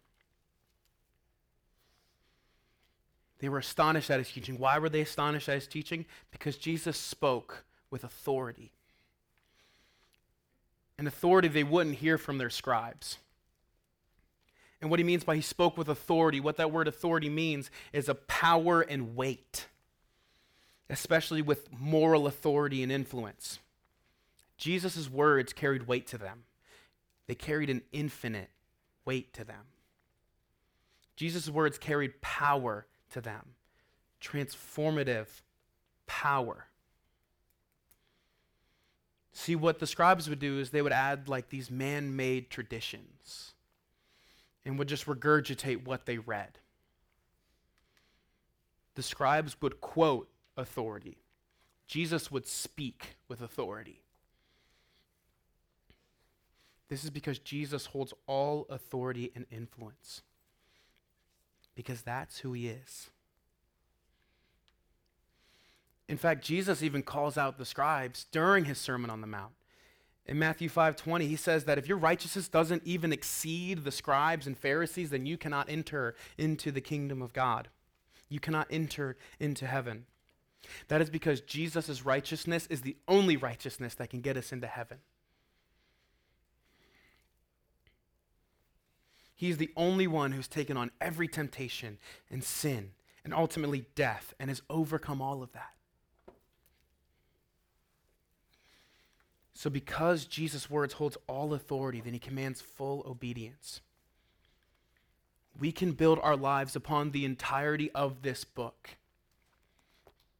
They 3.40 3.48
were 3.48 3.58
astonished 3.58 4.10
at 4.10 4.18
his 4.18 4.30
teaching. 4.30 4.58
Why 4.58 4.78
were 4.78 4.88
they 4.88 5.00
astonished 5.00 5.48
at 5.48 5.56
his 5.56 5.66
teaching? 5.66 6.06
Because 6.30 6.56
Jesus 6.56 6.96
spoke 6.96 7.64
with 7.90 8.04
authority. 8.04 8.72
An 10.98 11.06
authority 11.06 11.48
they 11.48 11.64
wouldn't 11.64 11.96
hear 11.96 12.18
from 12.18 12.38
their 12.38 12.50
scribes. 12.50 13.18
And 14.80 14.90
what 14.90 15.00
he 15.00 15.04
means 15.04 15.24
by 15.24 15.36
he 15.36 15.42
spoke 15.42 15.76
with 15.76 15.88
authority, 15.88 16.40
what 16.40 16.56
that 16.56 16.70
word 16.70 16.88
authority 16.88 17.28
means 17.28 17.70
is 17.92 18.08
a 18.08 18.14
power 18.14 18.80
and 18.80 19.16
weight, 19.16 19.66
especially 20.88 21.42
with 21.42 21.68
moral 21.72 22.26
authority 22.26 22.82
and 22.82 22.92
influence. 22.92 23.58
Jesus' 24.56 25.10
words 25.10 25.52
carried 25.52 25.86
weight 25.86 26.06
to 26.08 26.18
them, 26.18 26.44
they 27.26 27.34
carried 27.34 27.70
an 27.70 27.82
infinite 27.92 28.50
weight 29.04 29.32
to 29.34 29.44
them. 29.44 29.66
Jesus' 31.16 31.50
words 31.50 31.78
carried 31.78 32.20
power 32.20 32.86
to 33.10 33.20
them, 33.20 33.54
transformative 34.22 35.26
power. 36.06 36.67
See, 39.32 39.54
what 39.56 39.78
the 39.78 39.86
scribes 39.86 40.28
would 40.28 40.40
do 40.40 40.58
is 40.58 40.70
they 40.70 40.82
would 40.82 40.92
add 40.92 41.28
like 41.28 41.48
these 41.48 41.70
man 41.70 42.16
made 42.16 42.50
traditions 42.50 43.54
and 44.64 44.78
would 44.78 44.88
just 44.88 45.06
regurgitate 45.06 45.84
what 45.84 46.06
they 46.06 46.18
read. 46.18 46.58
The 48.94 49.02
scribes 49.02 49.60
would 49.62 49.80
quote 49.80 50.28
authority, 50.56 51.18
Jesus 51.86 52.30
would 52.30 52.46
speak 52.46 53.16
with 53.28 53.40
authority. 53.40 54.02
This 56.88 57.04
is 57.04 57.10
because 57.10 57.38
Jesus 57.38 57.86
holds 57.86 58.14
all 58.26 58.66
authority 58.70 59.30
and 59.34 59.44
influence. 59.50 60.22
Because 61.74 62.02
that's 62.02 62.38
who 62.38 62.54
he 62.54 62.68
is. 62.68 63.10
In 66.08 66.16
fact, 66.16 66.44
Jesus 66.44 66.82
even 66.82 67.02
calls 67.02 67.36
out 67.36 67.58
the 67.58 67.66
scribes 67.66 68.26
during 68.32 68.64
his 68.64 68.78
Sermon 68.78 69.10
on 69.10 69.20
the 69.20 69.26
Mount. 69.26 69.52
In 70.26 70.38
Matthew 70.38 70.68
5:20, 70.68 71.26
he 71.26 71.36
says 71.36 71.64
that 71.64 71.78
if 71.78 71.86
your 71.86 71.98
righteousness 71.98 72.48
doesn't 72.48 72.82
even 72.84 73.12
exceed 73.12 73.84
the 73.84 73.90
scribes 73.90 74.46
and 74.46 74.58
Pharisees, 74.58 75.10
then 75.10 75.26
you 75.26 75.38
cannot 75.38 75.70
enter 75.70 76.14
into 76.36 76.70
the 76.70 76.80
kingdom 76.80 77.22
of 77.22 77.32
God. 77.32 77.68
You 78.28 78.40
cannot 78.40 78.66
enter 78.70 79.16
into 79.38 79.66
heaven. 79.66 80.06
That 80.88 81.00
is 81.00 81.08
because 81.08 81.40
Jesus' 81.40 82.04
righteousness 82.04 82.66
is 82.66 82.82
the 82.82 82.96
only 83.06 83.36
righteousness 83.36 83.94
that 83.94 84.10
can 84.10 84.20
get 84.20 84.36
us 84.36 84.52
into 84.52 84.66
heaven. 84.66 84.98
He's 89.34 89.56
the 89.56 89.72
only 89.76 90.06
one 90.06 90.32
who's 90.32 90.48
taken 90.48 90.76
on 90.76 90.90
every 91.00 91.28
temptation 91.28 91.98
and 92.28 92.42
sin 92.42 92.92
and 93.24 93.32
ultimately 93.32 93.86
death 93.94 94.34
and 94.38 94.50
has 94.50 94.62
overcome 94.68 95.22
all 95.22 95.42
of 95.42 95.52
that. 95.52 95.77
So, 99.58 99.70
because 99.70 100.24
Jesus' 100.24 100.70
words 100.70 100.94
holds 100.94 101.18
all 101.26 101.52
authority, 101.52 102.00
then 102.00 102.12
he 102.12 102.20
commands 102.20 102.60
full 102.60 103.02
obedience. 103.04 103.80
We 105.58 105.72
can 105.72 105.94
build 105.94 106.20
our 106.22 106.36
lives 106.36 106.76
upon 106.76 107.10
the 107.10 107.24
entirety 107.24 107.90
of 107.90 108.22
this 108.22 108.44
book 108.44 108.90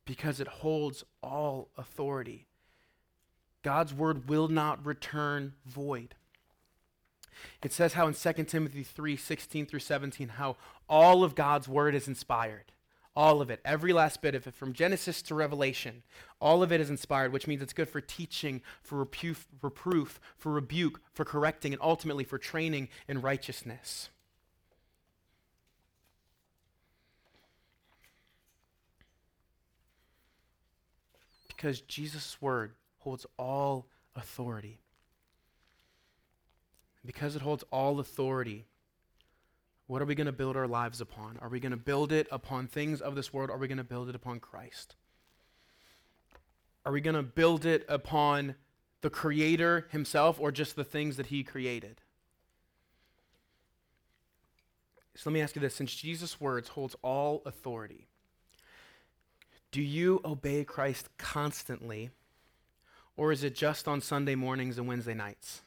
because 0.04 0.38
it 0.38 0.46
holds 0.46 1.02
all 1.20 1.68
authority. 1.76 2.46
God's 3.64 3.92
word 3.92 4.28
will 4.28 4.46
not 4.46 4.86
return 4.86 5.54
void. 5.66 6.14
It 7.60 7.72
says 7.72 7.94
how 7.94 8.06
in 8.06 8.14
2 8.14 8.44
Timothy 8.44 8.84
3 8.84 9.16
16 9.16 9.66
through 9.66 9.80
17, 9.80 10.28
how 10.28 10.56
all 10.88 11.24
of 11.24 11.34
God's 11.34 11.66
word 11.66 11.96
is 11.96 12.06
inspired. 12.06 12.70
All 13.18 13.40
of 13.40 13.50
it, 13.50 13.58
every 13.64 13.92
last 13.92 14.22
bit 14.22 14.36
of 14.36 14.46
it, 14.46 14.54
from 14.54 14.72
Genesis 14.72 15.22
to 15.22 15.34
Revelation, 15.34 16.04
all 16.40 16.62
of 16.62 16.70
it 16.70 16.80
is 16.80 16.88
inspired, 16.88 17.32
which 17.32 17.48
means 17.48 17.60
it's 17.60 17.72
good 17.72 17.88
for 17.88 18.00
teaching, 18.00 18.62
for 18.80 18.96
reproof, 18.96 20.20
for 20.36 20.52
rebuke, 20.52 21.00
for 21.12 21.24
correcting, 21.24 21.72
and 21.72 21.82
ultimately 21.82 22.22
for 22.22 22.38
training 22.38 22.88
in 23.08 23.20
righteousness. 23.20 24.10
Because 31.48 31.80
Jesus' 31.80 32.40
word 32.40 32.74
holds 32.98 33.26
all 33.36 33.86
authority. 34.14 34.78
Because 37.04 37.34
it 37.34 37.42
holds 37.42 37.64
all 37.72 37.98
authority, 37.98 38.66
what 39.88 40.02
are 40.02 40.04
we 40.04 40.14
going 40.14 40.26
to 40.26 40.32
build 40.32 40.56
our 40.56 40.68
lives 40.68 41.00
upon? 41.00 41.38
Are 41.40 41.48
we 41.48 41.60
going 41.60 41.72
to 41.72 41.78
build 41.78 42.12
it 42.12 42.28
upon 42.30 42.68
things 42.68 43.00
of 43.00 43.14
this 43.14 43.32
world? 43.32 43.50
Are 43.50 43.56
we 43.56 43.66
going 43.66 43.78
to 43.78 43.84
build 43.84 44.10
it 44.10 44.14
upon 44.14 44.38
Christ? 44.38 44.94
Are 46.84 46.92
we 46.92 47.00
going 47.00 47.16
to 47.16 47.22
build 47.22 47.64
it 47.64 47.86
upon 47.88 48.54
the 49.00 49.08
Creator 49.08 49.88
Himself 49.90 50.38
or 50.38 50.52
just 50.52 50.76
the 50.76 50.84
things 50.84 51.16
that 51.16 51.26
He 51.26 51.42
created? 51.42 52.02
So 55.14 55.30
let 55.30 55.34
me 55.34 55.40
ask 55.40 55.56
you 55.56 55.60
this 55.60 55.74
since 55.74 55.94
Jesus' 55.94 56.38
words 56.38 56.68
holds 56.68 56.94
all 57.02 57.42
authority, 57.46 58.06
do 59.72 59.80
you 59.80 60.20
obey 60.22 60.64
Christ 60.64 61.08
constantly, 61.16 62.10
or 63.16 63.32
is 63.32 63.42
it 63.42 63.54
just 63.54 63.88
on 63.88 64.02
Sunday 64.02 64.34
mornings 64.34 64.76
and 64.76 64.86
Wednesday 64.86 65.14
nights? 65.14 65.62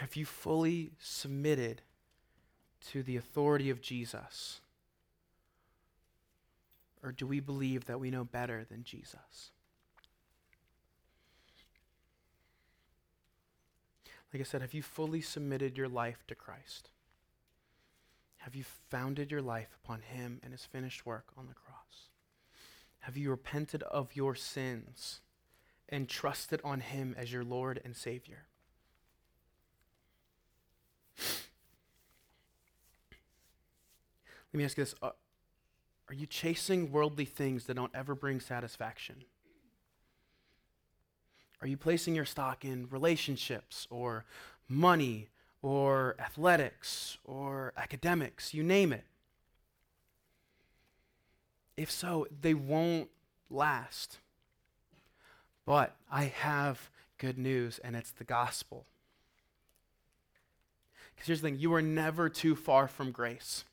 Have 0.00 0.16
you 0.16 0.24
fully 0.24 0.92
submitted 0.98 1.82
to 2.88 3.02
the 3.02 3.18
authority 3.18 3.68
of 3.68 3.82
Jesus? 3.82 4.62
Or 7.02 7.12
do 7.12 7.26
we 7.26 7.38
believe 7.38 7.84
that 7.84 8.00
we 8.00 8.10
know 8.10 8.24
better 8.24 8.64
than 8.64 8.82
Jesus? 8.82 9.50
Like 14.32 14.40
I 14.40 14.44
said, 14.44 14.62
have 14.62 14.72
you 14.72 14.82
fully 14.82 15.20
submitted 15.20 15.76
your 15.76 15.88
life 15.88 16.24
to 16.28 16.34
Christ? 16.34 16.88
Have 18.38 18.54
you 18.54 18.64
founded 18.88 19.30
your 19.30 19.42
life 19.42 19.76
upon 19.84 20.00
Him 20.00 20.40
and 20.42 20.52
His 20.52 20.64
finished 20.64 21.04
work 21.04 21.26
on 21.36 21.46
the 21.46 21.52
cross? 21.52 22.08
Have 23.00 23.18
you 23.18 23.28
repented 23.28 23.82
of 23.82 24.16
your 24.16 24.34
sins 24.34 25.20
and 25.90 26.08
trusted 26.08 26.62
on 26.64 26.80
Him 26.80 27.14
as 27.18 27.34
your 27.34 27.44
Lord 27.44 27.82
and 27.84 27.94
Savior? 27.94 28.46
Let 34.52 34.58
me 34.58 34.64
ask 34.64 34.76
you 34.76 34.84
this 34.84 34.94
uh, 35.02 35.10
Are 36.08 36.14
you 36.14 36.26
chasing 36.26 36.90
worldly 36.90 37.24
things 37.24 37.64
that 37.66 37.74
don't 37.74 37.94
ever 37.94 38.14
bring 38.14 38.40
satisfaction? 38.40 39.24
Are 41.60 41.66
you 41.66 41.76
placing 41.76 42.14
your 42.14 42.24
stock 42.24 42.64
in 42.64 42.88
relationships 42.90 43.86
or 43.90 44.24
money 44.68 45.28
or 45.62 46.16
athletics 46.18 47.18
or 47.24 47.72
academics? 47.76 48.54
You 48.54 48.62
name 48.62 48.92
it. 48.92 49.04
If 51.76 51.90
so, 51.90 52.26
they 52.40 52.54
won't 52.54 53.10
last. 53.50 54.18
But 55.66 55.96
I 56.10 56.24
have 56.24 56.90
good 57.18 57.38
news, 57.38 57.78
and 57.78 57.94
it's 57.94 58.10
the 58.10 58.24
gospel. 58.24 58.86
Because 61.20 61.26
here's 61.26 61.40
the 61.42 61.48
thing 61.48 61.58
you 61.58 61.74
are 61.74 61.82
never 61.82 62.30
too 62.30 62.56
far 62.56 62.88
from 62.88 63.10
grace. 63.10 63.64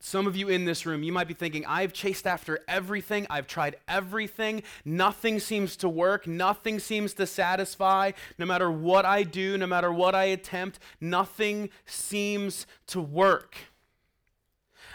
Some 0.00 0.26
of 0.26 0.34
you 0.34 0.48
in 0.48 0.64
this 0.64 0.84
room, 0.84 1.04
you 1.04 1.12
might 1.12 1.28
be 1.28 1.34
thinking, 1.34 1.64
I've 1.64 1.92
chased 1.92 2.26
after 2.26 2.64
everything, 2.66 3.28
I've 3.30 3.46
tried 3.46 3.76
everything, 3.86 4.64
nothing 4.84 5.38
seems 5.38 5.76
to 5.76 5.88
work, 5.88 6.26
nothing 6.26 6.80
seems 6.80 7.14
to 7.14 7.28
satisfy. 7.28 8.10
No 8.38 8.44
matter 8.44 8.68
what 8.72 9.04
I 9.04 9.22
do, 9.22 9.56
no 9.56 9.68
matter 9.68 9.92
what 9.92 10.16
I 10.16 10.24
attempt, 10.24 10.80
nothing 11.00 11.70
seems 11.84 12.66
to 12.88 13.00
work. 13.00 13.54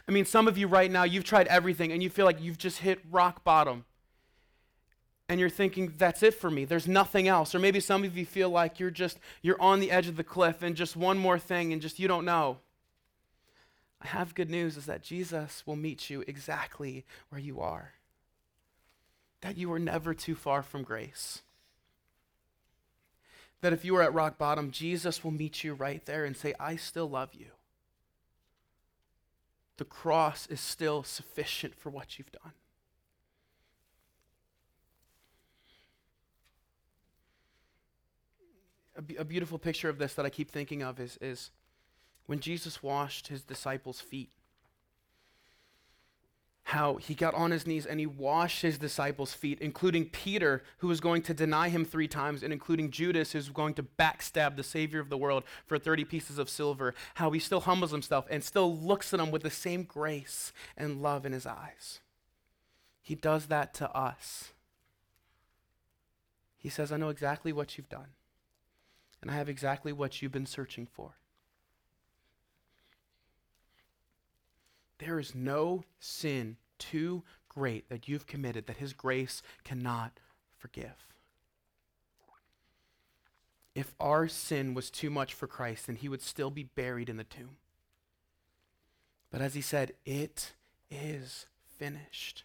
I 0.09 0.11
mean, 0.11 0.25
some 0.25 0.49
of 0.49 0.57
you 0.57 0.67
right 0.67 0.91
now, 0.91 1.03
you've 1.03 1.23
tried 1.23 1.47
everything 1.47 1.93
and 1.93 2.03
you 2.03 2.09
feel 2.09 2.25
like 2.25 2.41
you've 2.41 2.57
just 2.57 2.79
hit 2.79 2.99
rock 3.09 3.45
bottom. 3.45 3.85
And 5.31 5.39
you're 5.39 5.49
thinking, 5.49 5.93
that's 5.97 6.23
it 6.23 6.33
for 6.33 6.51
me. 6.51 6.65
There's 6.65 6.89
nothing 6.89 7.29
else. 7.29 7.55
Or 7.55 7.59
maybe 7.59 7.79
some 7.79 8.03
of 8.03 8.17
you 8.17 8.25
feel 8.25 8.49
like 8.49 8.81
you're 8.81 8.91
just, 8.91 9.17
you're 9.41 9.61
on 9.61 9.79
the 9.79 9.89
edge 9.89 10.09
of 10.09 10.17
the 10.17 10.25
cliff 10.25 10.61
and 10.61 10.75
just 10.75 10.97
one 10.97 11.17
more 11.17 11.39
thing 11.39 11.71
and 11.71 11.81
just 11.81 11.99
you 11.99 12.09
don't 12.09 12.25
know. 12.25 12.57
I 14.01 14.07
have 14.07 14.35
good 14.35 14.49
news 14.49 14.75
is 14.75 14.87
that 14.87 15.03
Jesus 15.03 15.63
will 15.65 15.77
meet 15.77 16.09
you 16.09 16.21
exactly 16.27 17.05
where 17.29 17.39
you 17.39 17.61
are. 17.61 17.93
That 19.39 19.55
you 19.55 19.71
are 19.71 19.79
never 19.79 20.13
too 20.13 20.35
far 20.35 20.61
from 20.61 20.83
grace. 20.83 21.43
That 23.61 23.71
if 23.71 23.85
you 23.85 23.95
are 23.95 24.01
at 24.01 24.13
rock 24.13 24.37
bottom, 24.37 24.69
Jesus 24.69 25.23
will 25.23 25.31
meet 25.31 25.63
you 25.63 25.73
right 25.73 26.05
there 26.05 26.25
and 26.25 26.35
say, 26.35 26.53
I 26.59 26.75
still 26.75 27.09
love 27.09 27.29
you. 27.33 27.51
The 29.77 29.85
cross 29.85 30.45
is 30.47 30.59
still 30.59 31.03
sufficient 31.03 31.79
for 31.79 31.89
what 31.89 32.19
you've 32.19 32.33
done. 32.33 32.51
A, 39.17 39.25
beautiful 39.25 39.57
picture 39.57 39.89
of 39.89 39.97
this 39.97 40.13
that 40.15 40.25
I 40.25 40.29
keep 40.29 40.51
thinking 40.51 40.81
of 40.81 40.99
is, 40.99 41.17
is 41.21 41.51
when 42.25 42.39
Jesus 42.39 42.81
washed 42.83 43.27
his 43.27 43.43
disciples' 43.43 44.01
feet. 44.01 44.29
How 46.63 46.95
he 46.95 47.15
got 47.15 47.33
on 47.33 47.51
his 47.51 47.67
knees 47.67 47.85
and 47.85 47.99
he 47.99 48.05
washed 48.05 48.61
his 48.61 48.77
disciples' 48.77 49.33
feet, 49.33 49.59
including 49.59 50.05
Peter, 50.05 50.63
who 50.77 50.87
was 50.87 51.01
going 51.01 51.21
to 51.23 51.33
deny 51.33 51.69
him 51.69 51.83
three 51.83 52.07
times, 52.07 52.43
and 52.43 52.53
including 52.53 52.91
Judas, 52.91 53.31
who's 53.31 53.49
going 53.49 53.73
to 53.73 53.83
backstab 53.83 54.55
the 54.55 54.63
Savior 54.63 54.99
of 54.99 55.09
the 55.09 55.17
world 55.17 55.43
for 55.65 55.77
30 55.77 56.05
pieces 56.05 56.37
of 56.37 56.49
silver. 56.49 56.93
How 57.15 57.31
he 57.31 57.39
still 57.39 57.61
humbles 57.61 57.91
himself 57.91 58.25
and 58.29 58.43
still 58.43 58.73
looks 58.73 59.13
at 59.13 59.19
them 59.19 59.31
with 59.31 59.41
the 59.41 59.49
same 59.49 59.83
grace 59.83 60.53
and 60.77 61.01
love 61.01 61.25
in 61.25 61.33
his 61.33 61.45
eyes. 61.45 61.99
He 63.01 63.15
does 63.15 63.47
that 63.47 63.73
to 63.75 63.91
us. 63.91 64.51
He 66.61 66.69
says, 66.69 66.91
I 66.91 66.97
know 66.97 67.09
exactly 67.09 67.51
what 67.51 67.77
you've 67.77 67.89
done, 67.89 68.09
and 69.21 69.29
I 69.29 69.35
have 69.35 69.49
exactly 69.49 69.93
what 69.93 70.21
you've 70.21 70.31
been 70.31 70.45
searching 70.45 70.87
for. 70.87 71.17
There 74.99 75.19
is 75.19 75.33
no 75.33 75.83
sin 75.99 76.57
too 76.77 77.23
great 77.49 77.89
that 77.89 78.07
you've 78.07 78.27
committed 78.27 78.67
that 78.67 78.77
His 78.77 78.93
grace 78.93 79.41
cannot 79.63 80.19
forgive. 80.57 81.07
If 83.73 83.93
our 83.99 84.27
sin 84.27 84.73
was 84.73 84.91
too 84.91 85.09
much 85.09 85.33
for 85.33 85.47
Christ, 85.47 85.87
then 85.87 85.95
He 85.95 86.09
would 86.09 86.21
still 86.21 86.51
be 86.51 86.63
buried 86.63 87.09
in 87.09 87.17
the 87.17 87.23
tomb. 87.23 87.57
But 89.31 89.41
as 89.41 89.53
He 89.53 89.61
said, 89.61 89.93
it 90.05 90.53
is 90.89 91.47
finished. 91.77 92.43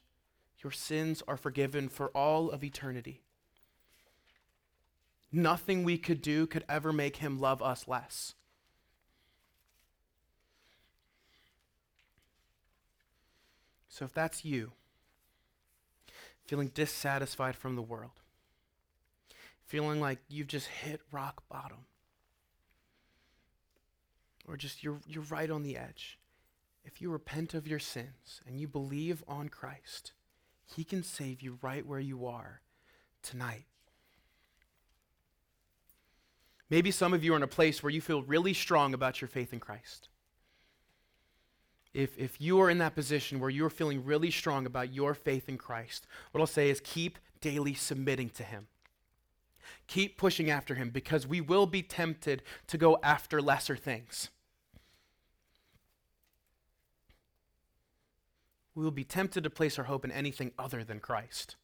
Your 0.62 0.72
sins 0.72 1.22
are 1.28 1.36
forgiven 1.36 1.88
for 1.88 2.08
all 2.08 2.50
of 2.50 2.64
eternity. 2.64 3.22
Nothing 5.32 5.84
we 5.84 5.98
could 5.98 6.22
do 6.22 6.46
could 6.46 6.64
ever 6.68 6.92
make 6.92 7.16
Him 7.16 7.38
love 7.38 7.62
us 7.62 7.88
less. 7.88 8.34
So 13.88 14.04
if 14.04 14.12
that's 14.12 14.44
you, 14.44 14.72
feeling 16.44 16.68
dissatisfied 16.68 17.56
from 17.56 17.76
the 17.76 17.82
world, 17.82 18.20
feeling 19.64 20.00
like 20.00 20.18
you've 20.28 20.48
just 20.48 20.66
hit 20.66 21.00
rock 21.10 21.42
bottom, 21.48 21.86
or 24.46 24.56
just 24.56 24.84
you're, 24.84 25.00
you're 25.06 25.24
right 25.24 25.50
on 25.50 25.62
the 25.62 25.76
edge, 25.76 26.18
if 26.84 27.00
you 27.00 27.10
repent 27.10 27.54
of 27.54 27.66
your 27.66 27.78
sins 27.78 28.42
and 28.46 28.60
you 28.60 28.68
believe 28.68 29.24
on 29.26 29.48
Christ, 29.48 30.12
He 30.64 30.84
can 30.84 31.02
save 31.02 31.40
you 31.40 31.58
right 31.62 31.84
where 31.84 31.98
you 31.98 32.26
are 32.26 32.60
tonight. 33.22 33.64
Maybe 36.68 36.90
some 36.90 37.14
of 37.14 37.22
you 37.22 37.32
are 37.34 37.36
in 37.36 37.42
a 37.42 37.48
place 37.48 37.82
where 37.82 37.92
you 37.92 38.00
feel 38.00 38.22
really 38.22 38.52
strong 38.52 38.92
about 38.92 39.20
your 39.20 39.28
faith 39.28 39.52
in 39.52 39.60
Christ 39.60 40.08
if, 41.96 42.16
if 42.18 42.40
you 42.40 42.60
are 42.60 42.68
in 42.68 42.78
that 42.78 42.94
position 42.94 43.40
where 43.40 43.50
you're 43.50 43.70
feeling 43.70 44.04
really 44.04 44.30
strong 44.30 44.66
about 44.66 44.92
your 44.92 45.14
faith 45.14 45.48
in 45.48 45.56
Christ, 45.56 46.06
what 46.30 46.40
I'll 46.40 46.46
say 46.46 46.68
is 46.68 46.80
keep 46.84 47.18
daily 47.40 47.72
submitting 47.72 48.28
to 48.30 48.42
Him. 48.42 48.66
Keep 49.86 50.18
pushing 50.18 50.50
after 50.50 50.74
Him 50.74 50.90
because 50.90 51.26
we 51.26 51.40
will 51.40 51.66
be 51.66 51.82
tempted 51.82 52.42
to 52.66 52.76
go 52.76 52.98
after 53.02 53.40
lesser 53.40 53.76
things. 53.76 54.28
We 58.74 58.84
will 58.84 58.90
be 58.90 59.04
tempted 59.04 59.42
to 59.44 59.50
place 59.50 59.78
our 59.78 59.86
hope 59.86 60.04
in 60.04 60.12
anything 60.12 60.52
other 60.58 60.84
than 60.84 61.00
Christ. 61.00 61.56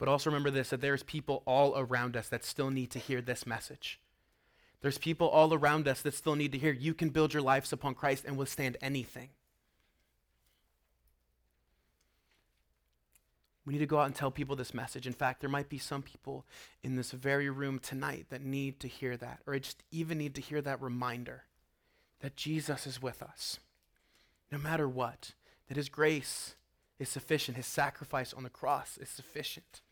But 0.00 0.08
also 0.08 0.30
remember 0.30 0.50
this 0.50 0.70
that 0.70 0.80
there's 0.80 1.02
people 1.02 1.42
all 1.46 1.78
around 1.78 2.16
us 2.16 2.28
that 2.30 2.42
still 2.42 2.70
need 2.70 2.90
to 2.92 2.98
hear 2.98 3.20
this 3.20 3.46
message. 3.46 4.00
There's 4.80 4.96
people 4.96 5.28
all 5.28 5.52
around 5.52 5.86
us 5.86 6.00
that 6.00 6.14
still 6.14 6.34
need 6.34 6.52
to 6.52 6.58
hear 6.58 6.72
you 6.72 6.94
can 6.94 7.10
build 7.10 7.34
your 7.34 7.42
lives 7.42 7.70
upon 7.70 7.94
Christ 7.94 8.24
and 8.26 8.38
withstand 8.38 8.78
anything. 8.80 9.28
We 13.66 13.74
need 13.74 13.80
to 13.80 13.86
go 13.86 13.98
out 13.98 14.06
and 14.06 14.14
tell 14.14 14.30
people 14.30 14.56
this 14.56 14.72
message. 14.72 15.06
In 15.06 15.12
fact, 15.12 15.42
there 15.42 15.50
might 15.50 15.68
be 15.68 15.76
some 15.76 16.00
people 16.00 16.46
in 16.82 16.96
this 16.96 17.10
very 17.10 17.50
room 17.50 17.78
tonight 17.78 18.26
that 18.30 18.42
need 18.42 18.80
to 18.80 18.88
hear 18.88 19.18
that, 19.18 19.40
or 19.46 19.56
just 19.58 19.82
even 19.90 20.16
need 20.16 20.34
to 20.36 20.40
hear 20.40 20.62
that 20.62 20.80
reminder 20.80 21.44
that 22.20 22.36
Jesus 22.36 22.86
is 22.86 23.02
with 23.02 23.22
us, 23.22 23.60
no 24.50 24.56
matter 24.56 24.88
what, 24.88 25.32
that 25.68 25.76
His 25.76 25.90
grace 25.90 26.54
is 26.98 27.10
sufficient, 27.10 27.58
His 27.58 27.66
sacrifice 27.66 28.32
on 28.32 28.44
the 28.44 28.50
cross 28.50 28.96
is 28.96 29.10
sufficient. 29.10 29.82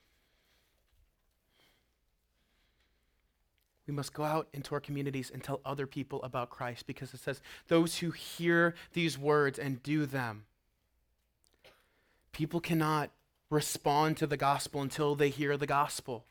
We 3.88 3.94
must 3.94 4.12
go 4.12 4.22
out 4.22 4.48
into 4.52 4.74
our 4.74 4.80
communities 4.80 5.30
and 5.32 5.42
tell 5.42 5.62
other 5.64 5.86
people 5.86 6.22
about 6.22 6.50
Christ 6.50 6.86
because 6.86 7.14
it 7.14 7.20
says, 7.20 7.40
those 7.68 7.98
who 7.98 8.10
hear 8.10 8.74
these 8.92 9.18
words 9.18 9.58
and 9.58 9.82
do 9.82 10.04
them. 10.04 10.44
People 12.32 12.60
cannot 12.60 13.10
respond 13.48 14.18
to 14.18 14.26
the 14.26 14.36
gospel 14.36 14.82
until 14.82 15.14
they 15.14 15.30
hear 15.30 15.56
the 15.56 15.66
gospel. 15.66 16.26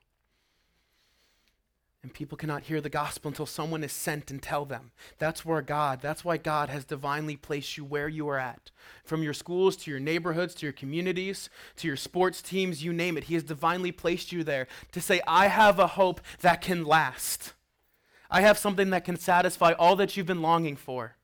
And 2.07 2.13
people 2.13 2.37
cannot 2.37 2.63
hear 2.63 2.79
the 2.79 2.87
gospel 2.87 3.27
until 3.27 3.45
someone 3.45 3.83
is 3.83 3.91
sent 3.91 4.31
and 4.31 4.41
tell 4.41 4.63
them. 4.63 4.91
That's 5.17 5.43
where 5.43 5.61
God, 5.61 5.99
that's 6.01 6.23
why 6.23 6.37
God 6.37 6.69
has 6.69 6.85
divinely 6.85 7.35
placed 7.35 7.75
you 7.75 7.83
where 7.83 8.07
you 8.07 8.29
are 8.29 8.39
at. 8.39 8.71
From 9.03 9.23
your 9.23 9.33
schools 9.33 9.75
to 9.75 9.91
your 9.91 9.99
neighborhoods 9.99 10.55
to 10.55 10.65
your 10.65 10.71
communities 10.71 11.49
to 11.75 11.85
your 11.85 11.97
sports 11.97 12.41
teams, 12.41 12.81
you 12.81 12.93
name 12.93 13.17
it. 13.17 13.25
He 13.25 13.33
has 13.33 13.43
divinely 13.43 13.91
placed 13.91 14.31
you 14.31 14.45
there 14.45 14.69
to 14.93 15.01
say, 15.01 15.19
I 15.27 15.47
have 15.47 15.79
a 15.79 15.87
hope 15.87 16.21
that 16.39 16.61
can 16.61 16.85
last. 16.85 17.51
I 18.31 18.39
have 18.39 18.57
something 18.57 18.89
that 18.91 19.03
can 19.03 19.17
satisfy 19.17 19.73
all 19.73 19.97
that 19.97 20.15
you've 20.15 20.25
been 20.25 20.41
longing 20.41 20.77
for. 20.77 21.17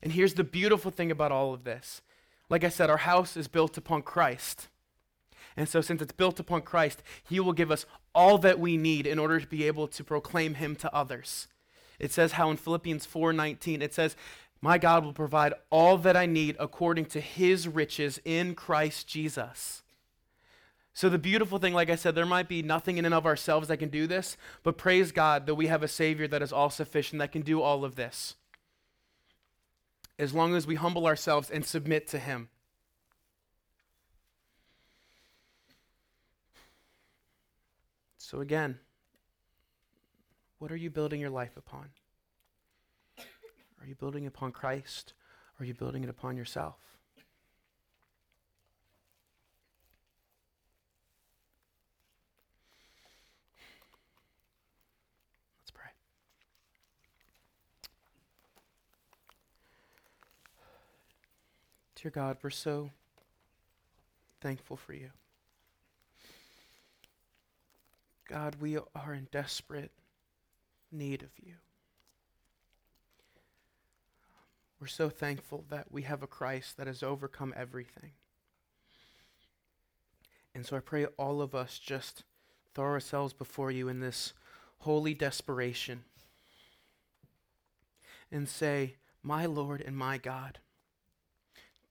And 0.00 0.12
here's 0.12 0.34
the 0.34 0.44
beautiful 0.44 0.92
thing 0.92 1.10
about 1.10 1.32
all 1.32 1.52
of 1.52 1.64
this. 1.64 2.02
Like 2.48 2.62
I 2.62 2.68
said, 2.68 2.88
our 2.88 2.98
house 2.98 3.36
is 3.36 3.48
built 3.48 3.76
upon 3.76 4.02
Christ. 4.02 4.68
And 5.56 5.68
so, 5.68 5.80
since 5.80 6.02
it's 6.02 6.12
built 6.12 6.40
upon 6.40 6.62
Christ, 6.62 7.02
He 7.22 7.38
will 7.40 7.52
give 7.52 7.70
us 7.70 7.86
all 8.14 8.38
that 8.38 8.60
we 8.60 8.76
need 8.76 9.06
in 9.06 9.18
order 9.18 9.40
to 9.40 9.46
be 9.46 9.66
able 9.66 9.88
to 9.88 10.04
proclaim 10.04 10.54
Him 10.54 10.76
to 10.76 10.94
others. 10.94 11.48
It 11.98 12.12
says 12.12 12.32
how 12.32 12.50
in 12.50 12.56
Philippians 12.56 13.06
4:19 13.06 13.82
it 13.82 13.94
says, 13.94 14.16
"My 14.60 14.78
God 14.78 15.04
will 15.04 15.12
provide 15.12 15.54
all 15.70 15.98
that 15.98 16.16
I 16.16 16.26
need 16.26 16.56
according 16.58 17.06
to 17.06 17.20
His 17.20 17.68
riches 17.68 18.20
in 18.24 18.54
Christ 18.54 19.06
Jesus." 19.06 19.82
So, 20.96 21.08
the 21.08 21.18
beautiful 21.18 21.58
thing, 21.58 21.74
like 21.74 21.90
I 21.90 21.96
said, 21.96 22.14
there 22.14 22.24
might 22.24 22.48
be 22.48 22.62
nothing 22.62 22.98
in 22.98 23.04
and 23.04 23.14
of 23.14 23.26
ourselves 23.26 23.66
that 23.66 23.78
can 23.78 23.88
do 23.88 24.06
this, 24.06 24.36
but 24.62 24.78
praise 24.78 25.10
God 25.10 25.46
that 25.46 25.56
we 25.56 25.66
have 25.66 25.82
a 25.82 25.88
Savior 25.88 26.28
that 26.28 26.40
is 26.40 26.52
all 26.52 26.70
sufficient, 26.70 27.18
that 27.18 27.32
can 27.32 27.42
do 27.42 27.60
all 27.60 27.84
of 27.84 27.96
this. 27.96 28.36
As 30.20 30.32
long 30.32 30.54
as 30.54 30.68
we 30.68 30.76
humble 30.76 31.06
ourselves 31.06 31.50
and 31.50 31.66
submit 31.66 32.06
to 32.08 32.20
Him. 32.20 32.48
So, 38.26 38.40
again, 38.40 38.78
what 40.58 40.72
are 40.72 40.76
you 40.76 40.88
building 40.88 41.20
your 41.20 41.28
life 41.28 41.58
upon? 41.58 41.90
Are 43.18 43.86
you 43.86 43.94
building 43.94 44.26
upon 44.26 44.50
Christ? 44.50 45.12
Or 45.60 45.62
are 45.62 45.66
you 45.66 45.74
building 45.74 46.04
it 46.04 46.08
upon 46.08 46.34
yourself? 46.34 46.76
Let's 55.60 55.70
pray. 55.70 55.90
Dear 61.94 62.10
God, 62.10 62.38
we're 62.42 62.48
so 62.48 62.88
thankful 64.40 64.78
for 64.78 64.94
you. 64.94 65.10
God, 68.28 68.56
we 68.60 68.76
are 68.76 69.14
in 69.14 69.28
desperate 69.30 69.92
need 70.90 71.22
of 71.22 71.30
you. 71.42 71.54
We're 74.80 74.86
so 74.86 75.08
thankful 75.08 75.64
that 75.70 75.90
we 75.90 76.02
have 76.02 76.22
a 76.22 76.26
Christ 76.26 76.76
that 76.76 76.86
has 76.86 77.02
overcome 77.02 77.54
everything. 77.56 78.12
And 80.54 80.64
so 80.64 80.76
I 80.76 80.80
pray 80.80 81.06
all 81.18 81.42
of 81.42 81.54
us 81.54 81.78
just 81.78 82.24
throw 82.74 82.86
ourselves 82.86 83.32
before 83.32 83.70
you 83.70 83.88
in 83.88 84.00
this 84.00 84.34
holy 84.80 85.14
desperation 85.14 86.04
and 88.30 88.48
say, 88.48 88.96
My 89.22 89.46
Lord 89.46 89.80
and 89.80 89.96
my 89.96 90.18
God. 90.18 90.58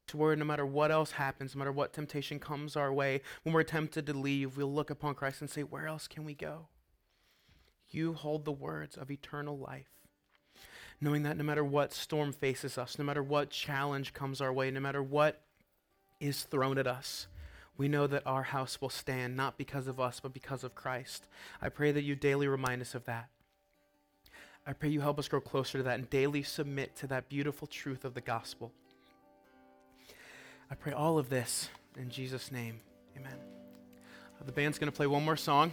To 0.08 0.18
where 0.18 0.36
no 0.36 0.45
matter 0.45 0.66
what 0.66 0.91
else 0.91 1.12
happens, 1.12 1.56
no 1.56 1.60
matter 1.60 1.72
what 1.72 1.93
temptation 1.93 2.39
comes 2.39 2.76
our 2.76 2.91
way, 2.91 3.22
when 3.43 3.54
we're 3.54 3.64
tempted 3.64 4.06
to 4.06 4.14
leave, 4.14 4.58
we'll 4.58 4.72
look 4.72 4.89
upon 4.89 5.16
Christ 5.16 5.41
and 5.41 5.49
say, 5.49 5.64
Where 5.64 5.88
else 5.88 6.08
can 6.08 6.26
we 6.26 6.34
go? 6.34 6.68
You 7.89 8.14
hold 8.14 8.43
the 8.43 8.51
words 8.51 8.97
of 8.97 9.12
eternal 9.12 9.58
life. 9.58 9.89
Knowing 10.99 11.24
that 11.24 11.38
no 11.38 11.43
matter 11.43 11.64
what 11.64 11.93
storm 11.93 12.32
faces 12.32 12.78
us, 12.78 12.97
no 12.97 13.06
matter 13.06 13.24
what 13.24 13.49
challenge 13.49 14.14
comes 14.14 14.41
our 14.41 14.54
way, 14.54 14.72
no 14.72 14.80
matter 14.80 15.04
what 15.04 15.41
is 16.20 16.43
thrown 16.43 16.78
at 16.78 16.88
us, 16.88 17.28
we 17.78 17.88
know 17.88 18.08
that 18.08 18.26
our 18.26 18.43
house 18.43 18.80
will 18.80 18.89
stand 18.89 19.36
not 19.36 19.58
because 19.58 19.88
of 19.88 19.99
us, 19.99 20.20
but 20.20 20.34
because 20.34 20.64
of 20.64 20.76
Christ. 20.76 21.28
I 21.62 21.70
pray 21.70 21.91
that 21.91 22.04
you 22.04 22.16
daily 22.16 22.47
remind 22.47 22.82
us 22.82 22.93
of 22.93 23.06
that. 23.06 23.30
I 24.66 24.74
pray 24.74 24.89
you 24.89 25.01
help 25.01 25.20
us 25.20 25.28
grow 25.28 25.41
closer 25.41 25.80
to 25.80 25.84
that 25.84 25.99
and 25.99 26.10
daily 26.10 26.43
submit 26.43 26.95
to 26.97 27.08
that 27.08 27.30
beautiful 27.30 27.68
truth 27.68 28.06
of 28.06 28.14
the 28.14 28.22
gospel. 28.22 28.72
I 30.74 30.76
pray 30.76 30.93
all 30.93 31.19
of 31.19 31.30
this 31.30 31.69
in 31.97 32.09
Jesus' 32.09 32.51
name. 32.51 32.80
Amen. 33.15 33.38
Uh, 34.41 34.43
the 34.43 34.51
band's 34.51 34.80
going 34.80 34.91
to 34.91 34.95
play 34.95 35.05
one 35.05 35.24
more 35.24 35.38
song. 35.38 35.71